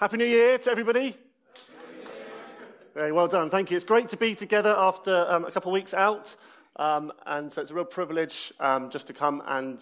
Happy 0.00 0.16
New 0.16 0.24
Year 0.24 0.56
to 0.56 0.70
everybody. 0.70 1.14
Very 2.94 3.12
well 3.12 3.28
done. 3.28 3.50
Thank 3.50 3.70
you. 3.70 3.76
It's 3.76 3.84
great 3.84 4.08
to 4.08 4.16
be 4.16 4.34
together 4.34 4.74
after 4.78 5.26
um, 5.28 5.44
a 5.44 5.50
couple 5.50 5.70
of 5.70 5.74
weeks 5.74 5.92
out. 5.92 6.36
Um, 6.76 7.12
and 7.26 7.52
so 7.52 7.60
it's 7.60 7.70
a 7.70 7.74
real 7.74 7.84
privilege 7.84 8.50
um, 8.60 8.88
just 8.88 9.08
to 9.08 9.12
come 9.12 9.42
and 9.46 9.78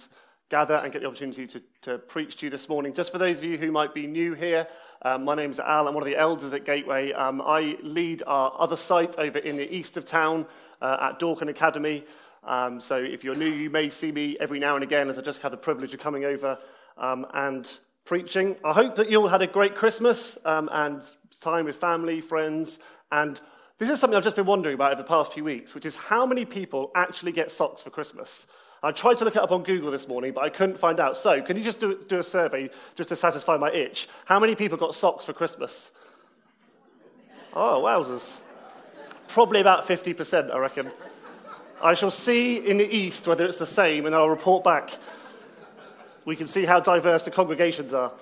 gather 0.49 0.75
and 0.75 0.93
get 0.93 1.03
the 1.03 1.07
opportunity 1.07 1.47
to, 1.47 1.63
to, 1.83 1.99
preach 1.99 2.35
to 2.39 2.47
you 2.47 2.51
this 2.51 2.69
morning. 2.69 2.95
Just 2.95 3.13
for 3.13 3.19
those 3.19 3.39
of 3.39 3.45
you 3.45 3.57
who 3.57 3.71
might 3.71 3.95
be 3.95 4.09
new 4.09 4.35
here, 4.35 4.67
um, 5.03 5.23
my 5.23 5.37
name 5.37 5.53
is 5.53 5.61
Al. 5.61 5.87
I'm 5.87 5.95
one 5.95 6.03
of 6.03 6.09
the 6.09 6.19
elders 6.19 6.53
at 6.53 6.65
Gateway. 6.65 7.13
Um, 7.13 7.41
I 7.41 7.79
lead 7.81 8.25
our 8.27 8.53
other 8.59 8.77
site 8.77 9.17
over 9.21 9.39
in 9.39 9.57
the 9.57 9.73
east 9.73 9.97
of 9.97 10.05
town 10.05 10.49
uh, 10.83 10.97
at 11.01 11.21
Dorcan 11.21 11.49
Academy. 11.49 12.05
Um, 12.43 12.81
so 12.81 12.97
if 12.97 13.23
you're 13.23 13.37
new, 13.37 13.49
you 13.49 13.71
may 13.71 13.89
see 13.89 14.11
me 14.11 14.37
every 14.41 14.59
now 14.59 14.75
and 14.75 14.83
again 14.83 15.11
as 15.11 15.17
I 15.17 15.23
just 15.23 15.43
have 15.43 15.53
the 15.53 15.57
privilege 15.57 15.95
of 15.95 16.01
coming 16.01 16.25
over 16.25 16.59
and 16.97 17.79
preaching. 18.09 18.57
I 18.65 18.73
hope 18.73 18.97
that 18.97 19.11
you 19.11 19.21
all 19.21 19.29
had 19.29 19.43
a 19.43 19.47
great 19.47 19.77
Christmas 19.77 20.39
um, 20.47 20.71
and 20.73 21.03
time 21.43 21.67
with 21.67 21.77
family, 21.77 22.23
friends, 22.23 22.79
and 23.13 23.39
this 23.77 23.91
is 23.91 24.01
something 24.01 24.17
I've 24.17 24.25
just 24.25 24.35
been 24.35 24.47
wondering 24.47 24.75
about 24.75 24.93
over 24.93 25.03
the 25.03 25.07
past 25.07 25.35
few 25.35 25.45
weeks, 25.45 25.75
which 25.75 25.85
is 25.85 25.95
how 25.95 26.25
many 26.25 26.47
people 26.47 26.91
actually 26.95 27.33
get 27.33 27.51
socks 27.51 27.83
for 27.83 27.91
Christmas. 27.91 28.47
I 28.83 28.93
tried 28.93 29.19
to 29.19 29.27
look 29.27 29.37
it 29.37 29.43
up 29.43 29.51
on 29.51 29.63
Google 29.63 29.91
this 29.91 30.09
morning, 30.09 30.33
but 30.33 30.43
I 30.43 30.49
couldn't 30.49 30.79
find 30.79 31.01
out. 31.01 31.19
So, 31.19 31.43
can 31.43 31.59
you 31.59 31.63
just 31.63 31.81
do, 31.81 32.03
do 32.09 32.19
a 32.19 32.23
survey 32.23 32.71
just 32.95 33.11
to 33.11 33.17
satisfy 33.17 33.59
my 33.59 33.71
itch? 33.73 34.09
How 34.25 34.41
many 34.41 34.55
people 34.55 34.79
got 34.79 34.95
socks 34.95 35.27
for 35.27 35.35
Christmas? 35.35 35.91
Oh, 37.53 37.83
wowzers. 37.85 38.37
Probably 39.29 39.61
about 39.61 39.87
50%, 39.87 40.51
I 40.51 40.57
reckon. 40.57 40.91
I 41.83 41.93
shall 41.93 42.11
see 42.11 42.57
in 42.57 42.79
the 42.79 42.89
east 42.91 43.27
whether 43.27 43.45
it's 43.45 43.59
the 43.59 43.67
same, 43.67 44.07
and 44.07 44.15
I'll 44.15 44.31
report 44.31 44.65
back 44.65 44.99
we 46.29 46.37
can 46.37 46.47
see 46.47 46.67
how 46.67 46.79
diverse 46.79 47.23
the 47.23 47.31
congregations 47.31 47.95
are. 47.95 48.13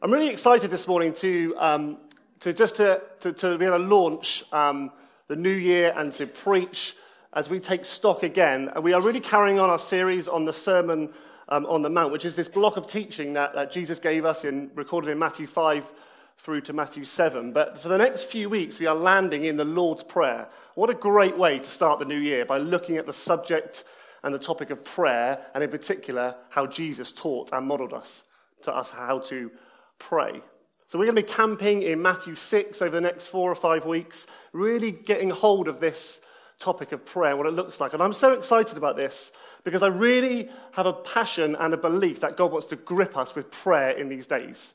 I'm 0.00 0.10
really 0.10 0.30
excited 0.30 0.70
this 0.70 0.88
morning 0.88 1.12
to, 1.16 1.54
um, 1.58 1.98
to 2.38 2.54
just 2.54 2.76
to, 2.76 3.02
to, 3.20 3.34
to, 3.34 3.58
be 3.58 3.66
able 3.66 3.76
to 3.76 3.84
launch 3.84 4.44
um, 4.50 4.90
the 5.28 5.36
new 5.36 5.50
year 5.50 5.92
and 5.94 6.10
to 6.12 6.26
preach 6.26 6.96
as 7.34 7.50
we 7.50 7.60
take 7.60 7.84
stock 7.84 8.22
again. 8.22 8.70
We 8.80 8.94
are 8.94 9.02
really 9.02 9.20
carrying 9.20 9.58
on 9.58 9.68
our 9.68 9.78
series 9.78 10.28
on 10.28 10.46
the 10.46 10.52
Sermon 10.54 11.12
um, 11.50 11.66
on 11.66 11.82
the 11.82 11.90
Mount, 11.90 12.10
which 12.10 12.24
is 12.24 12.36
this 12.36 12.48
block 12.48 12.78
of 12.78 12.86
teaching 12.86 13.34
that, 13.34 13.54
that 13.54 13.70
Jesus 13.70 13.98
gave 13.98 14.24
us 14.24 14.46
in, 14.46 14.70
recorded 14.74 15.10
in 15.10 15.18
Matthew 15.18 15.46
5 15.46 15.92
through 16.38 16.62
to 16.62 16.72
Matthew 16.72 17.04
7. 17.04 17.52
But 17.52 17.76
for 17.76 17.88
the 17.88 17.98
next 17.98 18.24
few 18.24 18.48
weeks, 18.48 18.78
we 18.78 18.86
are 18.86 18.94
landing 18.94 19.44
in 19.44 19.58
the 19.58 19.66
Lord's 19.66 20.02
Prayer. 20.02 20.48
What 20.74 20.88
a 20.88 20.94
great 20.94 21.36
way 21.36 21.58
to 21.58 21.68
start 21.68 21.98
the 21.98 22.06
new 22.06 22.18
year 22.18 22.46
by 22.46 22.56
looking 22.56 22.96
at 22.96 23.04
the 23.04 23.12
subject 23.12 23.84
and 24.22 24.34
the 24.34 24.38
topic 24.38 24.70
of 24.70 24.84
prayer, 24.84 25.46
and 25.54 25.64
in 25.64 25.70
particular, 25.70 26.36
how 26.48 26.66
Jesus 26.66 27.12
taught 27.12 27.50
and 27.52 27.66
modeled 27.66 27.92
us 27.92 28.24
to 28.62 28.74
us 28.74 28.90
how 28.90 29.18
to 29.20 29.50
pray. 29.98 30.42
So 30.86 30.98
we're 30.98 31.06
going 31.06 31.16
to 31.16 31.22
be 31.22 31.28
camping 31.28 31.82
in 31.82 32.02
Matthew 32.02 32.34
6 32.34 32.82
over 32.82 32.94
the 32.94 33.00
next 33.00 33.28
four 33.28 33.50
or 33.50 33.54
five 33.54 33.86
weeks, 33.86 34.26
really 34.52 34.90
getting 34.90 35.30
hold 35.30 35.68
of 35.68 35.80
this 35.80 36.20
topic 36.58 36.92
of 36.92 37.06
prayer, 37.06 37.36
what 37.36 37.46
it 37.46 37.52
looks 37.52 37.80
like. 37.80 37.94
And 37.94 38.02
I'm 38.02 38.12
so 38.12 38.32
excited 38.32 38.76
about 38.76 38.96
this 38.96 39.32
because 39.64 39.82
I 39.82 39.86
really 39.86 40.50
have 40.72 40.86
a 40.86 40.92
passion 40.92 41.56
and 41.56 41.72
a 41.74 41.76
belief 41.76 42.20
that 42.20 42.36
God 42.36 42.52
wants 42.52 42.66
to 42.68 42.76
grip 42.76 43.16
us 43.16 43.34
with 43.34 43.50
prayer 43.50 43.90
in 43.90 44.08
these 44.08 44.26
days. 44.26 44.74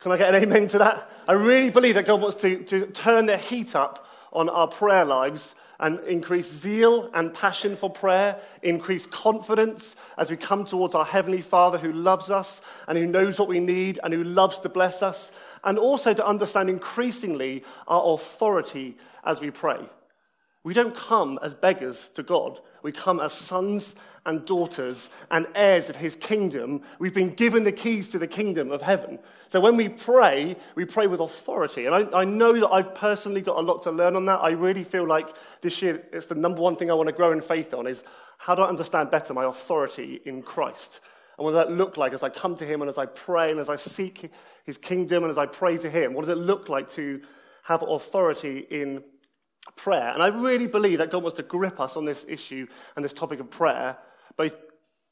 Can 0.00 0.12
I 0.12 0.16
get 0.16 0.34
an 0.34 0.42
amen 0.42 0.68
to 0.68 0.78
that? 0.78 1.10
I 1.28 1.32
really 1.32 1.70
believe 1.70 1.94
that 1.94 2.06
God 2.06 2.20
wants 2.20 2.40
to, 2.42 2.62
to 2.64 2.86
turn 2.86 3.26
the 3.26 3.36
heat 3.36 3.76
up 3.76 4.06
on 4.32 4.48
our 4.48 4.66
prayer 4.66 5.04
lives 5.04 5.54
and 5.82 5.98
increase 6.04 6.50
zeal 6.50 7.10
and 7.12 7.34
passion 7.34 7.74
for 7.74 7.90
prayer, 7.90 8.40
increase 8.62 9.04
confidence 9.04 9.96
as 10.16 10.30
we 10.30 10.36
come 10.36 10.64
towards 10.64 10.94
our 10.94 11.04
Heavenly 11.04 11.42
Father 11.42 11.76
who 11.76 11.92
loves 11.92 12.30
us 12.30 12.62
and 12.86 12.96
who 12.96 13.06
knows 13.06 13.38
what 13.38 13.48
we 13.48 13.58
need 13.58 13.98
and 14.02 14.14
who 14.14 14.22
loves 14.22 14.60
to 14.60 14.68
bless 14.68 15.02
us, 15.02 15.32
and 15.64 15.78
also 15.78 16.14
to 16.14 16.26
understand 16.26 16.70
increasingly 16.70 17.64
our 17.88 18.14
authority 18.14 18.96
as 19.24 19.40
we 19.40 19.50
pray. 19.50 19.80
We 20.62 20.72
don't 20.72 20.96
come 20.96 21.40
as 21.42 21.52
beggars 21.52 22.10
to 22.14 22.22
God, 22.22 22.60
we 22.84 22.92
come 22.92 23.18
as 23.18 23.32
sons 23.32 23.96
and 24.24 24.44
daughters 24.46 25.10
and 25.30 25.46
heirs 25.54 25.88
of 25.88 25.96
His 25.96 26.14
kingdom. 26.14 26.82
We've 26.98 27.14
been 27.14 27.34
given 27.34 27.64
the 27.64 27.72
keys 27.72 28.08
to 28.10 28.18
the 28.18 28.26
kingdom 28.26 28.70
of 28.70 28.82
heaven. 28.82 29.18
So 29.48 29.60
when 29.60 29.76
we 29.76 29.88
pray, 29.88 30.56
we 30.76 30.84
pray 30.84 31.06
with 31.06 31.20
authority. 31.20 31.86
And 31.86 31.94
I, 31.94 32.20
I, 32.20 32.24
know 32.24 32.58
that 32.58 32.70
I've 32.70 32.94
personally 32.94 33.42
got 33.42 33.58
a 33.58 33.60
lot 33.60 33.82
to 33.82 33.90
learn 33.90 34.16
on 34.16 34.24
that. 34.24 34.40
I 34.40 34.52
really 34.52 34.84
feel 34.84 35.06
like 35.06 35.28
this 35.60 35.82
year 35.82 36.02
it's 36.12 36.26
the 36.26 36.34
number 36.34 36.62
one 36.62 36.74
thing 36.74 36.90
I 36.90 36.94
want 36.94 37.08
to 37.08 37.14
grow 37.14 37.32
in 37.32 37.40
faith 37.40 37.74
on 37.74 37.86
is 37.86 38.02
how 38.38 38.54
do 38.54 38.62
I 38.62 38.68
understand 38.68 39.10
better 39.10 39.34
my 39.34 39.44
authority 39.44 40.20
in 40.24 40.42
Christ? 40.42 41.00
And 41.36 41.44
what 41.44 41.52
does 41.52 41.66
that 41.66 41.72
look 41.72 41.96
like 41.96 42.12
as 42.12 42.22
I 42.22 42.28
come 42.28 42.56
to 42.56 42.64
Him 42.64 42.82
and 42.82 42.88
as 42.88 42.98
I 42.98 43.06
pray 43.06 43.50
and 43.50 43.60
as 43.60 43.68
I 43.68 43.76
seek 43.76 44.30
His 44.64 44.78
kingdom 44.78 45.24
and 45.24 45.30
as 45.30 45.38
I 45.38 45.46
pray 45.46 45.76
to 45.78 45.90
Him? 45.90 46.14
What 46.14 46.26
does 46.26 46.36
it 46.36 46.40
look 46.40 46.68
like 46.68 46.90
to 46.92 47.20
have 47.64 47.82
authority 47.82 48.66
in 48.70 49.02
prayer? 49.76 50.12
And 50.14 50.22
I 50.22 50.28
really 50.28 50.66
believe 50.66 50.98
that 50.98 51.10
God 51.10 51.22
wants 51.22 51.36
to 51.36 51.42
grip 51.42 51.78
us 51.78 51.96
on 51.96 52.04
this 52.04 52.24
issue 52.28 52.66
and 52.96 53.04
this 53.04 53.12
topic 53.12 53.40
of 53.40 53.50
prayer, 53.50 53.98
both 54.36 54.54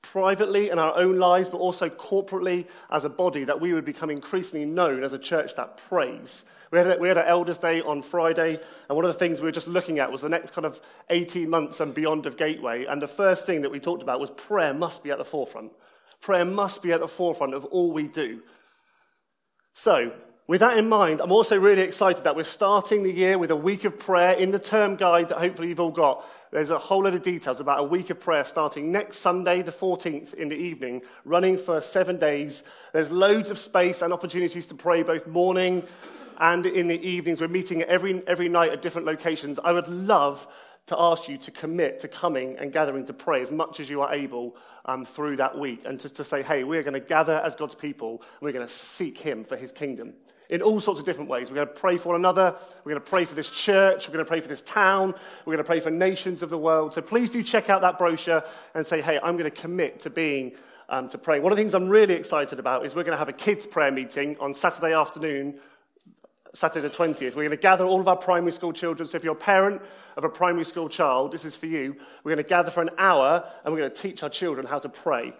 privately 0.03 0.71
in 0.71 0.79
our 0.79 0.97
own 0.97 1.19
lives, 1.19 1.49
but 1.49 1.59
also 1.59 1.89
corporately 1.89 2.67
as 2.91 3.05
a 3.05 3.09
body, 3.09 3.45
that 3.45 3.61
we 3.61 3.73
would 3.73 3.85
become 3.85 4.11
increasingly 4.11 4.67
known 4.67 5.05
as 5.05 5.13
a 5.13 5.19
church 5.19 5.55
that 5.57 5.77
prays. 5.89 6.45
We 6.71 6.79
had, 6.79 7.01
we 7.01 7.09
had 7.09 7.19
an 7.19 7.27
Elders' 7.27 7.59
Day 7.59 7.81
on 7.83 8.01
Friday, 8.01 8.61
and 8.89 8.97
one 8.97 9.05
of 9.05 9.13
the 9.13 9.19
things 9.19 9.41
we 9.41 9.47
were 9.47 9.53
just 9.53 9.67
looking 9.67 9.99
at 9.99 10.13
was 10.13 10.23
the 10.23 10.29
next 10.29 10.53
kind 10.53 10.65
of 10.65 10.81
18 11.11 11.51
months 11.51 11.81
and 11.81 11.93
beyond 11.93 12.27
of 12.27 12.37
Gateway. 12.37 12.85
And 12.85 13.03
the 13.03 13.09
first 13.09 13.45
thing 13.45 13.63
that 13.63 13.71
we 13.71 13.81
talked 13.81 14.03
about 14.03 14.21
was 14.21 14.31
prayer 14.31 14.73
must 14.73 15.03
be 15.03 15.11
at 15.11 15.19
the 15.19 15.25
forefront. 15.25 15.73
Prayer 16.21 16.45
must 16.45 16.83
be 16.83 16.93
at 16.93 17.01
the 17.01 17.09
forefront 17.09 17.55
of 17.55 17.65
all 17.67 17.93
we 17.93 18.05
do. 18.05 18.43
So, 19.73 20.13
with 20.51 20.59
that 20.59 20.77
in 20.77 20.89
mind, 20.89 21.21
I'm 21.21 21.31
also 21.31 21.57
really 21.57 21.83
excited 21.83 22.25
that 22.25 22.35
we're 22.35 22.43
starting 22.43 23.05
the 23.05 23.13
year 23.13 23.39
with 23.39 23.53
a 23.53 23.57
week 23.57 23.85
of 23.85 24.01
prayer 24.01 24.33
in 24.33 24.51
the 24.51 24.59
term 24.59 24.97
guide 24.97 25.29
that 25.29 25.39
hopefully 25.39 25.69
you've 25.69 25.79
all 25.79 25.93
got. 25.93 26.27
There's 26.51 26.71
a 26.71 26.79
whole 26.79 27.05
lot 27.05 27.15
of 27.15 27.23
details 27.23 27.61
about 27.61 27.79
a 27.79 27.85
week 27.85 28.11
of 28.11 28.19
prayer 28.19 28.45
starting 28.45 28.91
next 28.91 29.19
Sunday, 29.19 29.63
the 29.63 29.71
14th, 29.71 30.35
in 30.35 30.49
the 30.49 30.57
evening, 30.57 31.03
running 31.25 31.57
for 31.57 31.81
seven 31.81 32.19
days. 32.19 32.65
There's 32.93 33.13
loads 33.13 33.51
of 33.51 33.61
space 33.61 34.03
and 34.03 34.13
opportunities 34.13 34.67
to 34.67 34.75
pray 34.75 35.05
both 35.05 35.29
morning 35.29 35.85
and 36.39 36.67
in 36.67 36.89
the 36.89 37.01
evenings. 37.01 37.41
We're 37.41 37.47
meeting 37.47 37.85
every, 37.85 38.21
every 38.27 38.49
night 38.49 38.73
at 38.73 38.83
different 38.83 39.07
locations. 39.07 39.61
I 39.63 39.71
would 39.71 39.87
love 39.87 40.49
to 40.87 41.01
ask 41.01 41.29
you 41.29 41.39
to 41.39 41.53
commit 41.53 42.01
to 42.01 42.09
coming 42.09 42.59
and 42.59 42.73
gathering 42.73 43.05
to 43.05 43.13
pray 43.13 43.41
as 43.41 43.53
much 43.53 43.79
as 43.79 43.89
you 43.89 44.01
are 44.01 44.13
able 44.13 44.57
um, 44.85 45.05
through 45.05 45.37
that 45.37 45.57
week 45.57 45.85
and 45.85 46.01
just 46.01 46.17
to 46.17 46.25
say, 46.25 46.43
hey, 46.43 46.65
we're 46.65 46.83
going 46.83 46.95
to 46.95 46.99
gather 46.99 47.41
as 47.45 47.55
God's 47.55 47.77
people 47.77 48.21
and 48.21 48.41
we're 48.41 48.53
going 48.53 48.67
to 48.67 48.75
seek 48.75 49.17
Him 49.17 49.45
for 49.45 49.57
His 49.57 49.71
kingdom 49.71 50.15
in 50.51 50.63
all 50.63 50.81
sorts 50.81 51.01
of 51.01 51.07
different 51.07 51.31
ways. 51.31 51.49
We're 51.49 51.57
going 51.57 51.69
to 51.69 51.73
pray 51.73 51.97
for 51.97 52.09
one 52.09 52.17
another. 52.17 52.57
We're 52.85 52.93
going 52.93 53.03
to 53.03 53.09
pray 53.09 53.25
for 53.25 53.35
this 53.35 53.49
church. 53.49 54.09
We're 54.09 54.15
going 54.15 54.25
to 54.25 54.29
pray 54.29 54.41
for 54.41 54.49
this 54.49 54.63
town. 54.63 55.15
We're 55.47 55.55
going 55.55 55.65
to 55.65 55.65
pray 55.65 55.81
for 55.81 55.91
nations 55.91 56.43
of 56.43 56.51
the 56.51 56.59
world. 56.59 56.93
So 56.93 57.01
please 57.01 57.31
do 57.31 57.43
check 57.43 57.71
out 57.71 57.81
that 57.83 57.99
brochure 57.99 58.45
and 58.75 58.87
say, 58.87 59.01
hey, 59.01 59.19
I'm 59.23 59.37
going 59.37 59.51
to 59.51 59.57
commit 59.57 60.01
to 60.01 60.11
being, 60.11 60.53
um, 60.89 61.09
to 61.11 61.19
praying. 61.19 61.43
One 61.43 61.53
of 61.53 61.57
the 61.57 61.63
things 61.63 61.73
I'm 61.73 61.89
really 61.89 62.15
excited 62.15 62.59
about 62.59 62.85
is 62.85 62.95
we're 62.95 63.05
going 63.05 63.13
to 63.13 63.19
have 63.19 63.29
a 63.29 63.33
kids' 63.33 63.65
prayer 63.65 63.93
meeting 63.93 64.37
on 64.41 64.53
Saturday 64.53 64.93
afternoon, 64.93 65.61
Saturday 66.53 66.89
the 66.89 66.95
20th. 66.95 67.21
We're 67.37 67.45
going 67.45 67.51
to 67.51 67.57
gather 67.57 67.85
all 67.85 68.01
of 68.01 68.09
our 68.09 68.17
primary 68.17 68.53
school 68.53 68.73
children. 68.73 69.09
So 69.09 69.17
if 69.17 69.23
you're 69.23 69.35
a 69.35 69.37
parent 69.37 69.81
of 70.17 70.25
a 70.25 70.29
primary 70.29 70.65
school 70.65 70.89
child, 70.89 71.31
this 71.31 71.45
is 71.45 71.55
for 71.55 71.67
you. 71.67 71.95
We're 72.25 72.35
going 72.35 72.45
to 72.45 72.49
gather 72.49 72.73
for 72.73 72.83
an 72.83 72.91
hour 72.99 73.49
and 73.65 73.73
we're 73.73 73.81
going 73.81 73.93
to 73.93 74.03
teach 74.03 74.25
our 74.25 74.31
children 74.31 74.67
how 74.67 74.81
to 74.81 74.89
pray. 74.89 75.33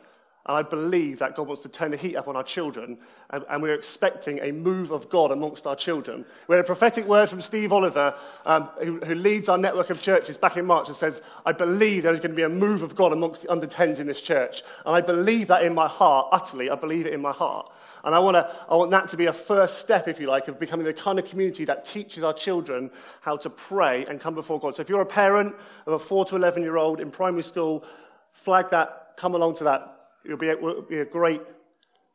And 0.47 0.57
I 0.57 0.63
believe 0.63 1.19
that 1.19 1.37
God 1.37 1.49
wants 1.49 1.63
to 1.63 1.69
turn 1.69 1.91
the 1.91 1.99
heat 1.99 2.17
up 2.17 2.27
on 2.27 2.35
our 2.35 2.43
children, 2.43 2.97
and, 3.29 3.45
and 3.51 3.63
we're 3.63 3.75
expecting 3.75 4.39
a 4.39 4.53
move 4.53 4.91
of 4.91 5.11
God 5.11 5.31
amongst 5.31 5.67
our 5.67 5.77
children. 5.77 6.25
We 6.49 6.57
had 6.57 6.65
a 6.65 6.67
prophetic 6.67 7.07
word 7.07 7.29
from 7.29 7.43
Steve 7.43 7.75
Oliver, 7.75 8.15
um, 8.47 8.65
who, 8.83 9.01
who, 9.01 9.15
leads 9.15 9.51
our 9.51 9.59
network 9.59 9.91
of 9.91 10.01
churches 10.01 10.39
back 10.39 10.57
in 10.57 10.65
March, 10.65 10.89
and 10.89 10.97
says, 10.97 11.21
I 11.45 11.53
believe 11.53 12.05
there 12.05 12.15
is 12.15 12.21
going 12.21 12.31
to 12.31 12.37
be 12.37 12.43
a 12.43 12.49
move 12.49 12.83
of 12.83 12.97
God 12.97 13.13
amongst 13.13 13.43
the 13.43 13.51
under 13.51 13.67
10s 13.67 13.99
in 13.99 14.07
this 14.07 14.23
church. 14.23 14.63
And 14.87 14.97
I 14.97 15.03
believe 15.03 15.49
that 15.49 15.63
in 15.63 15.75
my 15.75 15.87
heart, 15.87 16.29
utterly, 16.33 16.71
I 16.71 16.75
believe 16.75 17.05
it 17.05 17.13
in 17.13 17.21
my 17.21 17.33
heart. 17.33 17.71
And 18.03 18.15
I, 18.15 18.19
wanna, 18.19 18.51
I 18.67 18.77
want 18.77 18.91
that 18.93 19.09
to 19.09 19.19
be 19.19 19.27
a 19.27 19.33
first 19.35 19.79
step, 19.79 20.09
if 20.09 20.19
you 20.19 20.27
like, 20.27 20.49
of 20.49 20.59
becoming 20.59 20.87
the 20.87 20.95
kind 20.95 21.19
of 21.19 21.27
community 21.27 21.67
that 21.67 21.85
teaches 21.85 22.23
our 22.23 22.33
children 22.33 22.91
how 23.21 23.37
to 23.37 23.51
pray 23.51 24.07
and 24.09 24.19
come 24.19 24.35
before 24.35 24.59
God. 24.59 24.75
So 24.75 24.81
if 24.81 24.89
you're 24.89 25.03
a 25.03 25.07
parent 25.07 25.55
of 25.87 25.93
a 25.93 25.99
4 25.99 26.25
to 26.27 26.37
11 26.37 26.63
year 26.63 26.79
old 26.79 26.99
in 26.99 27.11
primary 27.11 27.43
school, 27.43 27.85
flag 28.33 28.71
that, 28.71 29.13
come 29.19 29.35
along 29.35 29.57
to 29.57 29.65
that 29.65 30.00
It'll 30.25 30.37
be 30.37 30.49
a, 30.49 30.53
it'll 30.53 30.83
be 30.83 31.01
a 31.01 31.05
great 31.05 31.41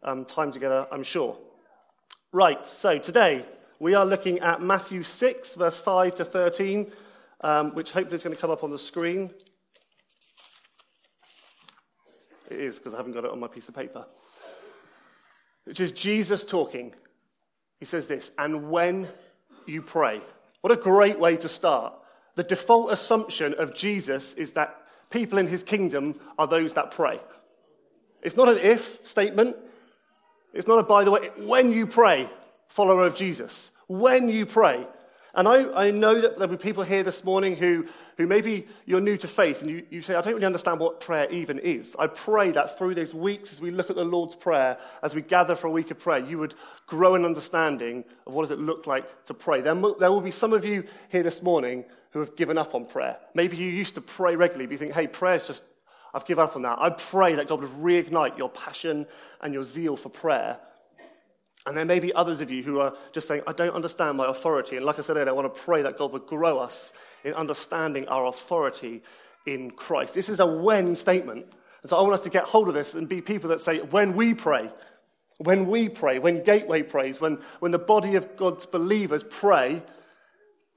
um, 0.03 0.25
time 0.25 0.51
together, 0.51 0.87
I'm 0.91 1.03
sure. 1.03 1.37
Right, 2.31 2.65
so 2.65 2.97
today 2.99 3.45
we 3.79 3.95
are 3.95 4.05
looking 4.05 4.39
at 4.39 4.61
Matthew 4.61 5.03
6, 5.03 5.55
verse 5.55 5.77
5 5.77 6.15
to 6.15 6.25
13, 6.25 6.91
um, 7.41 7.73
which 7.73 7.91
hopefully 7.91 8.15
is 8.15 8.23
going 8.23 8.35
to 8.35 8.41
come 8.41 8.51
up 8.51 8.63
on 8.63 8.69
the 8.69 8.77
screen. 8.77 9.33
It 12.49 12.59
is, 12.59 12.77
because 12.77 12.93
I 12.93 12.97
haven't 12.97 13.13
got 13.13 13.25
it 13.25 13.31
on 13.31 13.39
my 13.39 13.47
piece 13.47 13.67
of 13.67 13.75
paper. 13.75 14.05
Which 15.63 15.79
is 15.79 15.91
Jesus 15.91 16.43
talking. 16.43 16.93
He 17.79 17.85
says 17.85 18.05
this, 18.05 18.31
and 18.37 18.69
when 18.69 19.07
you 19.65 19.81
pray. 19.81 20.21
What 20.61 20.71
a 20.71 20.77
great 20.77 21.19
way 21.19 21.37
to 21.37 21.49
start. 21.49 21.93
The 22.35 22.43
default 22.43 22.91
assumption 22.91 23.55
of 23.55 23.73
Jesus 23.73 24.33
is 24.33 24.53
that 24.53 24.75
people 25.09 25.37
in 25.37 25.47
his 25.47 25.63
kingdom 25.63 26.19
are 26.37 26.47
those 26.47 26.73
that 26.73 26.91
pray. 26.91 27.19
It's 28.25 28.35
not 28.35 28.49
an 28.49 28.57
if 28.57 29.05
statement. 29.07 29.55
It's 30.51 30.67
not 30.67 30.79
a 30.79 30.83
by 30.83 31.03
the 31.03 31.11
way. 31.11 31.29
When 31.37 31.71
you 31.71 31.85
pray, 31.85 32.27
follower 32.67 33.05
of 33.05 33.15
Jesus, 33.15 33.71
when 33.87 34.27
you 34.29 34.45
pray. 34.45 34.85
And 35.35 35.49
I, 35.49 35.87
I 35.87 35.91
know 35.91 36.21
that 36.21 36.39
there'll 36.39 36.55
be 36.55 36.57
people 36.57 36.83
here 36.83 37.03
this 37.03 37.25
morning 37.25 37.57
who, 37.57 37.87
who 38.17 38.25
maybe 38.25 38.67
you're 38.85 39.01
new 39.01 39.17
to 39.17 39.27
faith 39.27 39.61
and 39.61 39.69
you, 39.69 39.85
you 39.89 40.01
say, 40.01 40.15
I 40.15 40.21
don't 40.21 40.33
really 40.33 40.45
understand 40.45 40.79
what 40.79 41.01
prayer 41.01 41.29
even 41.29 41.59
is. 41.59 41.93
I 41.99 42.07
pray 42.07 42.51
that 42.51 42.77
through 42.77 42.95
these 42.95 43.13
weeks, 43.13 43.51
as 43.51 43.59
we 43.59 43.69
look 43.69 43.89
at 43.89 43.97
the 43.97 44.05
Lord's 44.05 44.33
Prayer, 44.33 44.77
as 45.03 45.13
we 45.13 45.21
gather 45.21 45.53
for 45.53 45.67
a 45.67 45.71
week 45.71 45.91
of 45.91 45.99
prayer, 45.99 46.19
you 46.19 46.37
would 46.37 46.55
grow 46.87 47.15
an 47.15 47.25
understanding 47.25 48.05
of 48.25 48.33
what 48.33 48.43
does 48.43 48.51
it 48.51 48.59
look 48.59 48.87
like 48.87 49.25
to 49.25 49.33
pray. 49.33 49.59
There, 49.59 49.75
there 49.99 50.09
will 50.09 50.21
be 50.21 50.31
some 50.31 50.53
of 50.53 50.63
you 50.63 50.85
here 51.09 51.23
this 51.23 51.43
morning 51.43 51.83
who 52.11 52.19
have 52.19 52.37
given 52.37 52.57
up 52.57 52.73
on 52.73 52.85
prayer. 52.85 53.17
Maybe 53.33 53.57
you 53.57 53.69
used 53.69 53.95
to 53.95 54.01
pray 54.01 54.37
regularly, 54.37 54.67
but 54.67 54.71
you 54.71 54.77
think, 54.77 54.93
hey, 54.93 55.07
prayer's 55.07 55.45
just, 55.45 55.63
I've 56.15 56.25
given 56.25 56.43
up 56.43 56.55
on 56.55 56.63
that. 56.63 56.79
I 56.79 56.89
pray 56.89 57.35
that 57.35 57.47
God 57.47 57.61
would 57.61 57.69
reignite 57.71 58.37
your 58.37 58.49
passion 58.49 59.05
and 59.41 59.53
your 59.53 59.63
zeal 59.63 59.97
for 59.97 60.09
prayer 60.09 60.57
and 61.65 61.75
there 61.75 61.85
may 61.85 61.99
be 61.99 62.13
others 62.13 62.41
of 62.41 62.51
you 62.51 62.61
who 62.61 62.79
are 62.79 62.93
just 63.11 63.27
saying, 63.27 63.41
I 63.47 63.53
don't 63.53 63.73
understand 63.73 64.17
my 64.17 64.27
authority. 64.27 64.77
And 64.77 64.85
like 64.85 64.99
I 64.99 65.01
said 65.01 65.17
earlier, 65.17 65.29
I 65.29 65.33
want 65.33 65.51
to 65.51 65.61
pray 65.61 65.81
that 65.81 65.97
God 65.97 66.13
would 66.13 66.27
grow 66.27 66.59
us 66.59 66.93
in 67.23 67.33
understanding 67.33 68.07
our 68.07 68.27
authority 68.27 69.01
in 69.47 69.71
Christ. 69.71 70.13
This 70.13 70.29
is 70.29 70.39
a 70.39 70.45
when 70.45 70.95
statement. 70.95 71.47
And 71.81 71.89
so 71.89 71.97
I 71.97 72.01
want 72.01 72.13
us 72.13 72.21
to 72.21 72.29
get 72.29 72.43
hold 72.43 72.67
of 72.67 72.75
this 72.75 72.93
and 72.93 73.09
be 73.09 73.19
people 73.19 73.49
that 73.49 73.61
say, 73.61 73.79
when 73.79 74.15
we 74.15 74.35
pray, 74.35 74.69
when 75.39 75.65
we 75.65 75.89
pray, 75.89 76.19
when 76.19 76.43
Gateway 76.43 76.83
prays, 76.83 77.19
when, 77.19 77.39
when 77.59 77.71
the 77.71 77.79
body 77.79 78.15
of 78.15 78.37
God's 78.37 78.67
believers 78.67 79.23
pray. 79.27 79.81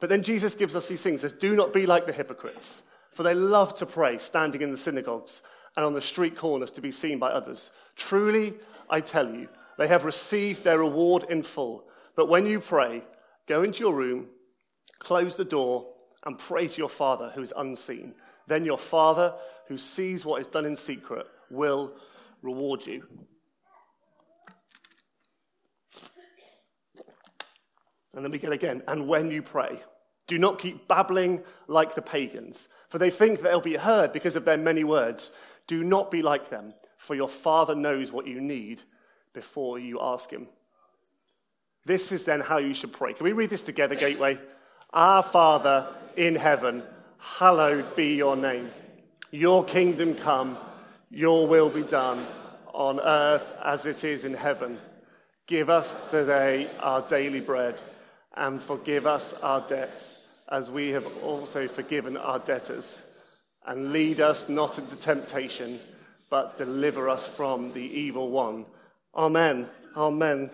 But 0.00 0.08
then 0.08 0.22
Jesus 0.22 0.54
gives 0.54 0.74
us 0.74 0.88
these 0.88 1.02
things. 1.02 1.20
Says, 1.20 1.34
do 1.34 1.54
not 1.54 1.74
be 1.74 1.84
like 1.84 2.06
the 2.06 2.12
hypocrites, 2.12 2.82
for 3.10 3.22
they 3.22 3.34
love 3.34 3.74
to 3.76 3.86
pray, 3.86 4.18
standing 4.18 4.62
in 4.62 4.70
the 4.70 4.78
synagogues 4.78 5.42
and 5.76 5.84
on 5.84 5.94
the 5.94 6.00
street 6.00 6.36
corners 6.36 6.70
to 6.72 6.80
be 6.80 6.92
seen 6.92 7.18
by 7.18 7.30
others. 7.30 7.70
Truly, 7.96 8.54
I 8.90 9.00
tell 9.00 9.32
you, 9.32 9.48
they 9.76 9.88
have 9.88 10.04
received 10.04 10.64
their 10.64 10.78
reward 10.78 11.24
in 11.28 11.42
full. 11.42 11.84
But 12.16 12.28
when 12.28 12.46
you 12.46 12.60
pray, 12.60 13.04
go 13.46 13.62
into 13.62 13.80
your 13.80 13.94
room, 13.94 14.26
close 14.98 15.36
the 15.36 15.44
door, 15.44 15.86
and 16.24 16.38
pray 16.38 16.66
to 16.66 16.78
your 16.78 16.88
Father 16.88 17.30
who 17.34 17.42
is 17.42 17.52
unseen. 17.56 18.14
Then 18.48 18.64
your 18.64 18.78
Father, 18.78 19.34
who 19.68 19.78
sees 19.78 20.24
what 20.24 20.40
is 20.40 20.46
done 20.48 20.66
in 20.66 20.74
secret, 20.74 21.26
will 21.50 21.92
reward 22.42 22.86
you. 22.86 23.06
And 28.14 28.24
then 28.24 28.32
we 28.32 28.38
get 28.38 28.52
again, 28.52 28.82
and 28.88 29.06
when 29.06 29.30
you 29.30 29.42
pray, 29.42 29.80
do 30.28 30.38
not 30.38 30.58
keep 30.58 30.86
babbling 30.86 31.42
like 31.66 31.94
the 31.94 32.02
pagans, 32.02 32.68
for 32.88 32.98
they 32.98 33.10
think 33.10 33.40
that 33.40 33.48
they'll 33.48 33.60
be 33.60 33.76
heard 33.76 34.12
because 34.12 34.36
of 34.36 34.44
their 34.44 34.58
many 34.58 34.84
words. 34.84 35.32
Do 35.66 35.82
not 35.82 36.10
be 36.10 36.22
like 36.22 36.50
them, 36.50 36.74
for 36.96 37.14
your 37.14 37.28
Father 37.28 37.74
knows 37.74 38.12
what 38.12 38.26
you 38.26 38.40
need 38.40 38.82
before 39.32 39.78
you 39.78 39.98
ask 40.00 40.30
Him. 40.30 40.46
This 41.86 42.12
is 42.12 42.26
then 42.26 42.40
how 42.40 42.58
you 42.58 42.74
should 42.74 42.92
pray. 42.92 43.14
Can 43.14 43.24
we 43.24 43.32
read 43.32 43.50
this 43.50 43.62
together, 43.62 43.94
Gateway? 43.94 44.38
Our 44.92 45.22
Father 45.22 45.94
in 46.16 46.34
heaven, 46.34 46.82
hallowed 47.18 47.96
be 47.96 48.14
your 48.14 48.36
name. 48.36 48.70
Your 49.30 49.64
kingdom 49.64 50.14
come, 50.14 50.58
your 51.10 51.46
will 51.46 51.70
be 51.70 51.82
done 51.82 52.26
on 52.74 53.00
earth 53.00 53.50
as 53.64 53.86
it 53.86 54.04
is 54.04 54.24
in 54.24 54.34
heaven. 54.34 54.78
Give 55.46 55.70
us 55.70 55.96
today 56.10 56.70
our 56.80 57.00
daily 57.00 57.40
bread 57.40 57.80
and 58.34 58.62
forgive 58.62 59.06
us 59.06 59.32
our 59.40 59.66
debts 59.66 60.17
as 60.50 60.70
we 60.70 60.90
have 60.90 61.06
also 61.22 61.68
forgiven 61.68 62.16
our 62.16 62.38
debtors. 62.38 63.00
And 63.66 63.92
lead 63.92 64.20
us 64.20 64.48
not 64.48 64.78
into 64.78 64.96
temptation, 64.96 65.78
but 66.30 66.56
deliver 66.56 67.08
us 67.08 67.26
from 67.28 67.72
the 67.72 67.82
evil 67.82 68.30
one. 68.30 68.64
Amen. 69.14 69.68
Amen. 69.96 70.50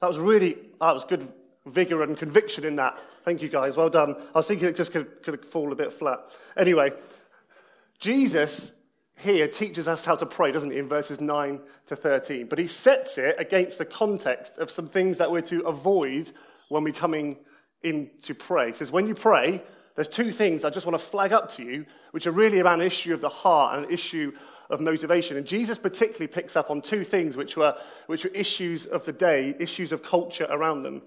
That 0.00 0.08
was 0.08 0.18
really, 0.18 0.58
that 0.80 0.92
was 0.92 1.04
good 1.04 1.26
vigor 1.66 2.02
and 2.02 2.16
conviction 2.16 2.64
in 2.64 2.76
that. 2.76 2.98
Thank 3.24 3.42
you, 3.42 3.48
guys. 3.48 3.76
Well 3.76 3.90
done. 3.90 4.16
I 4.34 4.38
was 4.38 4.48
thinking 4.48 4.68
it 4.68 4.76
just 4.76 4.92
could, 4.92 5.22
could 5.22 5.44
fall 5.44 5.72
a 5.72 5.76
bit 5.76 5.92
flat. 5.92 6.20
Anyway, 6.56 6.92
Jesus 7.98 8.72
here 9.16 9.48
teaches 9.48 9.88
us 9.88 10.04
how 10.04 10.14
to 10.16 10.26
pray, 10.26 10.52
doesn't 10.52 10.70
he, 10.70 10.78
in 10.78 10.88
verses 10.88 11.20
9 11.20 11.60
to 11.86 11.96
13. 11.96 12.46
But 12.46 12.58
he 12.58 12.66
sets 12.66 13.18
it 13.18 13.36
against 13.38 13.78
the 13.78 13.84
context 13.84 14.58
of 14.58 14.70
some 14.70 14.88
things 14.88 15.18
that 15.18 15.30
we're 15.30 15.40
to 15.42 15.60
avoid 15.62 16.30
when 16.68 16.84
we're 16.84 16.92
coming 16.92 17.36
in 17.82 18.10
to 18.22 18.34
pray. 18.34 18.68
He 18.68 18.74
says, 18.74 18.90
when 18.90 19.06
you 19.06 19.14
pray, 19.14 19.62
there's 19.94 20.08
two 20.08 20.32
things 20.32 20.64
I 20.64 20.70
just 20.70 20.86
want 20.86 20.98
to 20.98 21.04
flag 21.04 21.32
up 21.32 21.50
to 21.56 21.64
you, 21.64 21.86
which 22.12 22.26
are 22.26 22.32
really 22.32 22.58
about 22.58 22.80
an 22.80 22.86
issue 22.86 23.14
of 23.14 23.20
the 23.20 23.28
heart 23.28 23.76
and 23.76 23.86
an 23.86 23.92
issue 23.92 24.32
of 24.70 24.80
motivation. 24.80 25.36
And 25.36 25.46
Jesus 25.46 25.78
particularly 25.78 26.26
picks 26.26 26.56
up 26.56 26.70
on 26.70 26.80
two 26.80 27.04
things 27.04 27.36
which 27.36 27.56
were, 27.56 27.76
which 28.06 28.24
were 28.24 28.30
issues 28.30 28.86
of 28.86 29.04
the 29.04 29.12
day, 29.12 29.54
issues 29.58 29.92
of 29.92 30.02
culture 30.02 30.46
around 30.50 30.82
them. 30.82 31.02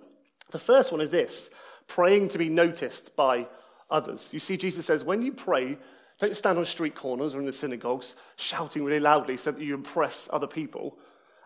The 0.52 0.60
first 0.60 0.92
one 0.92 1.02
is 1.02 1.10
this 1.10 1.50
praying 1.88 2.30
to 2.30 2.38
be 2.38 2.50
noticed 2.50 3.16
by 3.16 3.48
others. 3.90 4.30
You 4.32 4.40
see, 4.40 4.58
Jesus 4.58 4.86
says, 4.86 5.04
when 5.04 5.22
you 5.22 5.34
pray, 5.34 5.78
don't 6.20 6.38
stand 6.38 6.58
on 6.58 6.66
street 6.66 6.96
corners 6.96 7.36
or 7.36 7.40
in 7.40 7.46
the 7.46 7.54
synagogues 7.54 8.16
shouting 8.36 8.84
really 8.84 9.00
loudly 9.00 9.38
so 9.38 9.52
that 9.52 9.62
you 9.62 9.74
impress 9.74 10.30
other 10.32 10.48
people. 10.48 10.98